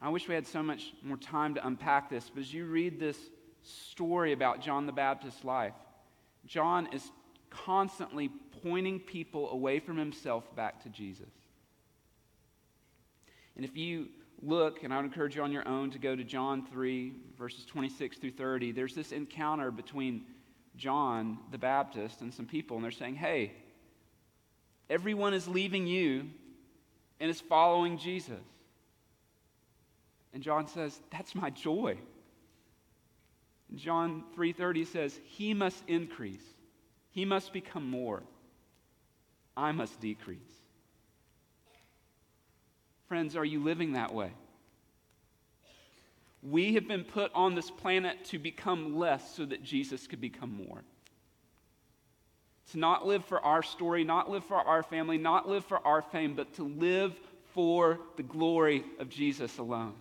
I 0.00 0.08
wish 0.10 0.28
we 0.28 0.34
had 0.34 0.46
so 0.46 0.62
much 0.62 0.92
more 1.02 1.16
time 1.16 1.54
to 1.54 1.66
unpack 1.66 2.08
this, 2.08 2.30
but 2.32 2.40
as 2.40 2.52
you 2.52 2.66
read 2.66 3.00
this 3.00 3.18
story 3.62 4.32
about 4.32 4.60
John 4.60 4.86
the 4.86 4.92
Baptist's 4.92 5.44
life, 5.44 5.74
John 6.46 6.88
is 6.92 7.10
constantly 7.50 8.30
pointing 8.62 9.00
people 9.00 9.50
away 9.50 9.80
from 9.80 9.96
himself 9.96 10.54
back 10.54 10.82
to 10.84 10.88
Jesus. 10.88 11.32
And 13.56 13.64
if 13.64 13.76
you 13.76 14.08
look, 14.40 14.84
and 14.84 14.94
I 14.94 14.96
would 14.96 15.06
encourage 15.06 15.34
you 15.34 15.42
on 15.42 15.50
your 15.50 15.66
own 15.66 15.90
to 15.90 15.98
go 15.98 16.14
to 16.14 16.22
John 16.22 16.64
3, 16.70 17.12
verses 17.36 17.64
26 17.66 18.18
through 18.18 18.32
30, 18.32 18.72
there's 18.72 18.94
this 18.94 19.10
encounter 19.10 19.72
between 19.72 20.26
John 20.76 21.38
the 21.50 21.58
Baptist 21.58 22.20
and 22.20 22.32
some 22.32 22.46
people, 22.46 22.76
and 22.76 22.84
they're 22.84 22.92
saying, 22.92 23.16
Hey, 23.16 23.52
Everyone 24.90 25.34
is 25.34 25.46
leaving 25.46 25.86
you 25.86 26.26
and 27.20 27.30
is 27.30 27.40
following 27.40 27.98
Jesus. 27.98 28.40
And 30.32 30.42
John 30.42 30.66
says, 30.66 31.00
That's 31.10 31.34
my 31.34 31.50
joy. 31.50 31.98
John 33.74 34.24
3:30 34.34 34.86
says, 34.86 35.20
"He 35.24 35.52
must 35.54 35.84
increase. 35.88 36.54
He 37.10 37.24
must 37.24 37.52
become 37.52 37.88
more. 37.88 38.22
I 39.56 39.72
must 39.72 40.00
decrease." 40.00 40.62
Friends, 43.06 43.36
are 43.36 43.44
you 43.44 43.62
living 43.62 43.92
that 43.92 44.12
way? 44.12 44.32
We 46.42 46.74
have 46.74 46.86
been 46.86 47.04
put 47.04 47.32
on 47.34 47.54
this 47.54 47.70
planet 47.70 48.24
to 48.26 48.38
become 48.38 48.96
less 48.96 49.34
so 49.34 49.44
that 49.46 49.62
Jesus 49.62 50.06
could 50.06 50.20
become 50.20 50.64
more. 50.66 50.84
To 52.72 52.78
not 52.78 53.06
live 53.06 53.24
for 53.24 53.40
our 53.40 53.62
story, 53.62 54.04
not 54.04 54.30
live 54.30 54.44
for 54.44 54.56
our 54.56 54.82
family, 54.82 55.18
not 55.18 55.48
live 55.48 55.64
for 55.64 55.84
our 55.86 56.02
fame, 56.02 56.34
but 56.34 56.52
to 56.54 56.64
live 56.64 57.18
for 57.54 57.98
the 58.16 58.22
glory 58.22 58.84
of 58.98 59.08
Jesus 59.08 59.58
alone. 59.58 59.94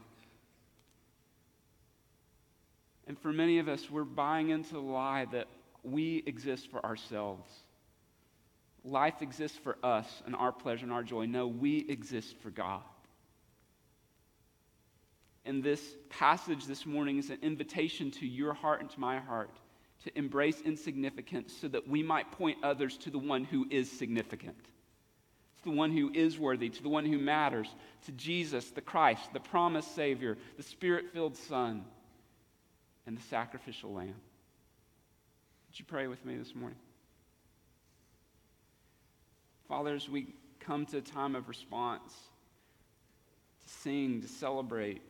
And 3.08 3.18
for 3.18 3.32
many 3.32 3.60
of 3.60 3.70
us, 3.70 3.90
we're 3.90 4.04
buying 4.04 4.50
into 4.50 4.74
the 4.74 4.82
lie 4.82 5.26
that 5.32 5.48
we 5.84 6.24
exist 6.26 6.70
for 6.70 6.86
ourselves. 6.86 7.50
Life 8.84 9.22
exists 9.22 9.58
for 9.58 9.78
us 9.82 10.08
and 10.26 10.36
our 10.36 10.52
pleasure 10.52 10.84
and 10.84 10.94
our 10.94 11.04
joy. 11.04 11.26
No, 11.26 11.48
we 11.48 11.86
exist 11.90 12.36
for 12.42 12.50
God. 12.50 12.82
And 15.46 15.64
this 15.64 15.82
passage 16.10 16.66
this 16.66 16.86
morning 16.86 17.18
is 17.18 17.30
an 17.30 17.40
invitation 17.42 18.12
to 18.12 18.28
your 18.28 18.54
heart 18.54 18.82
and 18.82 18.90
to 18.90 19.00
my 19.00 19.20
heart 19.20 19.52
to 20.04 20.18
embrace 20.18 20.62
insignificance 20.62 21.54
so 21.60 21.70
that 21.70 21.88
we 21.88 22.04
might 22.04 22.32
point 22.32 22.58
others 22.64 22.98
to 22.98 23.10
the 23.10 23.18
one 23.18 23.46
who 23.46 23.66
is 23.70 23.90
significant, 23.90 24.62
to 25.58 25.64
the 25.64 25.72
one 25.72 25.92
who 25.92 26.12
is 26.14 26.38
worthy, 26.38 26.70
to 26.70 26.84
the 26.84 26.90
one 26.90 27.06
who 27.06 27.18
matters, 27.18 27.68
to 28.06 28.12
Jesus, 28.12 28.70
the 28.72 28.82
Christ, 28.82 29.34
the 29.34 29.40
promised 29.40 29.96
Savior, 29.96 30.38
the 30.58 30.64
Spirit 30.64 31.06
filled 31.14 31.36
Son 31.36 31.86
and 33.08 33.18
the 33.18 33.22
sacrificial 33.24 33.94
lamb. 33.94 34.14
Would 35.68 35.80
you 35.80 35.86
pray 35.86 36.08
with 36.08 36.24
me 36.26 36.36
this 36.36 36.54
morning? 36.54 36.78
Fathers, 39.68 40.08
we 40.08 40.36
come 40.60 40.86
to 40.88 40.98
a 40.98 41.02
time 41.02 41.36
of 41.36 41.50
response, 41.50 42.14
to 43.64 43.74
sing, 43.74 44.22
to 44.22 44.28
celebrate 44.28 45.02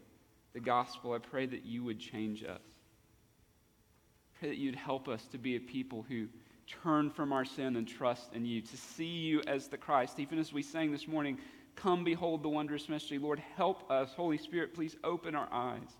the 0.54 0.60
gospel, 0.60 1.14
I 1.14 1.20
pray 1.20 1.46
that 1.46 1.66
you 1.66 1.84
would 1.84 2.00
change 2.00 2.44
us. 2.44 2.50
I 2.58 4.40
pray 4.40 4.50
that 4.50 4.58
you'd 4.58 4.76
help 4.76 5.08
us 5.08 5.24
to 5.32 5.38
be 5.38 5.56
a 5.56 5.60
people 5.60 6.04
who 6.10 6.28
turn 6.84 7.12
from 7.12 7.32
our 7.32 7.46
sin 7.46 7.76
and 7.76 7.88
trust 7.88 8.34
in 8.34 8.44
you, 8.44 8.62
to 8.62 8.78
see 8.78 9.06
you 9.06 9.44
as 9.46 9.68
the 9.68 9.78
Christ. 9.78 10.20
Even 10.20 10.40
as 10.40 10.52
we 10.52 10.64
sang 10.64 10.92
this 10.92 11.08
morning, 11.08 11.38
come 11.76 12.04
behold 12.04 12.42
the 12.42 12.50
wondrous 12.50 12.90
mystery. 12.90 13.20
Lord, 13.20 13.40
help 13.56 13.90
us. 13.92 14.14
Holy 14.16 14.40
Spirit, 14.40 14.74
please 14.74 14.96
open 15.04 15.36
our 15.36 15.48
eyes. 15.52 15.96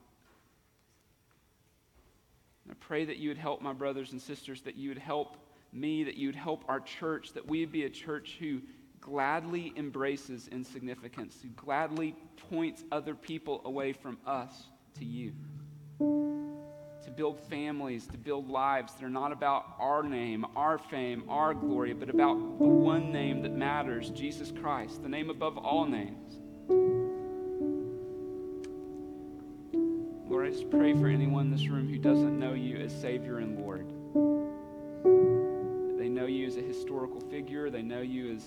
Pray 2.88 3.04
that 3.04 3.18
you 3.18 3.28
would 3.30 3.38
help 3.38 3.62
my 3.62 3.74
brothers 3.74 4.14
and 4.14 4.22
sisters, 4.22 4.62
that 4.62 4.78
you 4.78 4.88
would 4.88 4.98
help 4.98 5.36
me, 5.74 6.06
that 6.06 6.16
you 6.16 6.30
would 6.30 6.38
help 6.38 6.64
our 6.70 6.80
church, 6.80 7.34
that 7.34 7.46
we 7.46 7.60
would 7.60 7.72
be 7.72 7.84
a 7.84 7.90
church 7.90 8.38
who 8.40 8.62
gladly 9.02 9.74
embraces 9.76 10.48
insignificance, 10.48 11.38
who 11.42 11.50
gladly 11.50 12.16
points 12.50 12.86
other 12.90 13.14
people 13.14 13.62
away 13.66 13.92
from 13.92 14.18
us 14.26 14.54
to 14.98 15.04
you. 15.04 15.34
To 16.00 17.12
build 17.14 17.42
families, 17.50 18.08
to 18.08 18.18
build 18.18 18.50
lives 18.50 18.94
that 18.94 19.04
are 19.04 19.10
not 19.10 19.34
about 19.34 19.66
our 19.80 20.02
name, 20.02 20.46
our 20.56 20.78
fame, 20.78 21.26
our 21.28 21.54
glory, 21.54 21.92
but 21.94 22.10
about 22.10 22.36
the 22.58 22.68
one 22.68 23.12
name 23.12 23.42
that 23.42 23.52
matters 23.52 24.12
Jesus 24.12 24.50
Christ, 24.62 25.04
the 25.04 25.10
name 25.10 25.30
above 25.30 25.58
all 25.58 25.86
names. 25.86 26.27
Just 30.58 30.72
pray 30.72 30.92
for 30.94 31.06
anyone 31.08 31.46
in 31.46 31.52
this 31.52 31.68
room 31.68 31.88
who 31.88 32.00
doesn't 32.00 32.40
know 32.40 32.54
you 32.54 32.78
as 32.78 32.92
Savior 32.92 33.38
and 33.38 33.60
Lord. 33.60 33.86
They 36.00 36.10
know 36.10 36.26
you 36.26 36.48
as 36.48 36.58
a 36.58 36.62
historical 36.62 37.20
figure, 37.20 37.70
they 37.70 37.84
know 37.84 38.02
you 38.02 38.36
as 38.36 38.44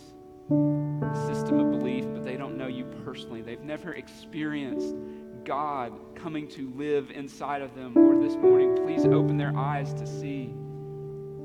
a 0.50 1.26
system 1.28 1.60
of 1.60 1.70
belief, 1.70 2.04
but 2.12 2.24
they 2.24 2.36
don't 2.36 2.58
know 2.58 2.66
you 2.66 2.84
personally. 3.04 3.42
They've 3.42 3.60
never 3.60 3.92
experienced 3.94 4.96
God 5.44 5.92
coming 6.16 6.48
to 6.48 6.70
live 6.70 7.12
inside 7.12 7.62
of 7.62 7.76
them. 7.76 7.94
Lord, 7.94 8.20
this 8.24 8.34
morning, 8.34 8.74
please 8.74 9.04
open 9.04 9.36
their 9.36 9.56
eyes 9.56 9.94
to 9.94 10.04
see 10.04 10.46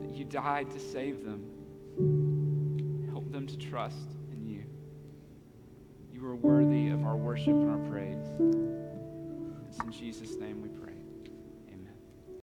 that 0.01 0.15
you 0.15 0.25
died 0.25 0.71
to 0.71 0.79
save 0.79 1.23
them. 1.23 1.45
Help 3.11 3.31
them 3.31 3.45
to 3.45 3.55
trust 3.55 4.09
in 4.31 4.47
you. 4.47 4.63
You 6.11 6.25
are 6.25 6.35
worthy 6.35 6.87
of 6.87 7.03
our 7.03 7.15
worship 7.15 7.49
and 7.49 7.69
our 7.69 7.89
praise 7.91 8.74
in 9.83 9.91
Jesus' 9.91 10.39
name 10.39 10.64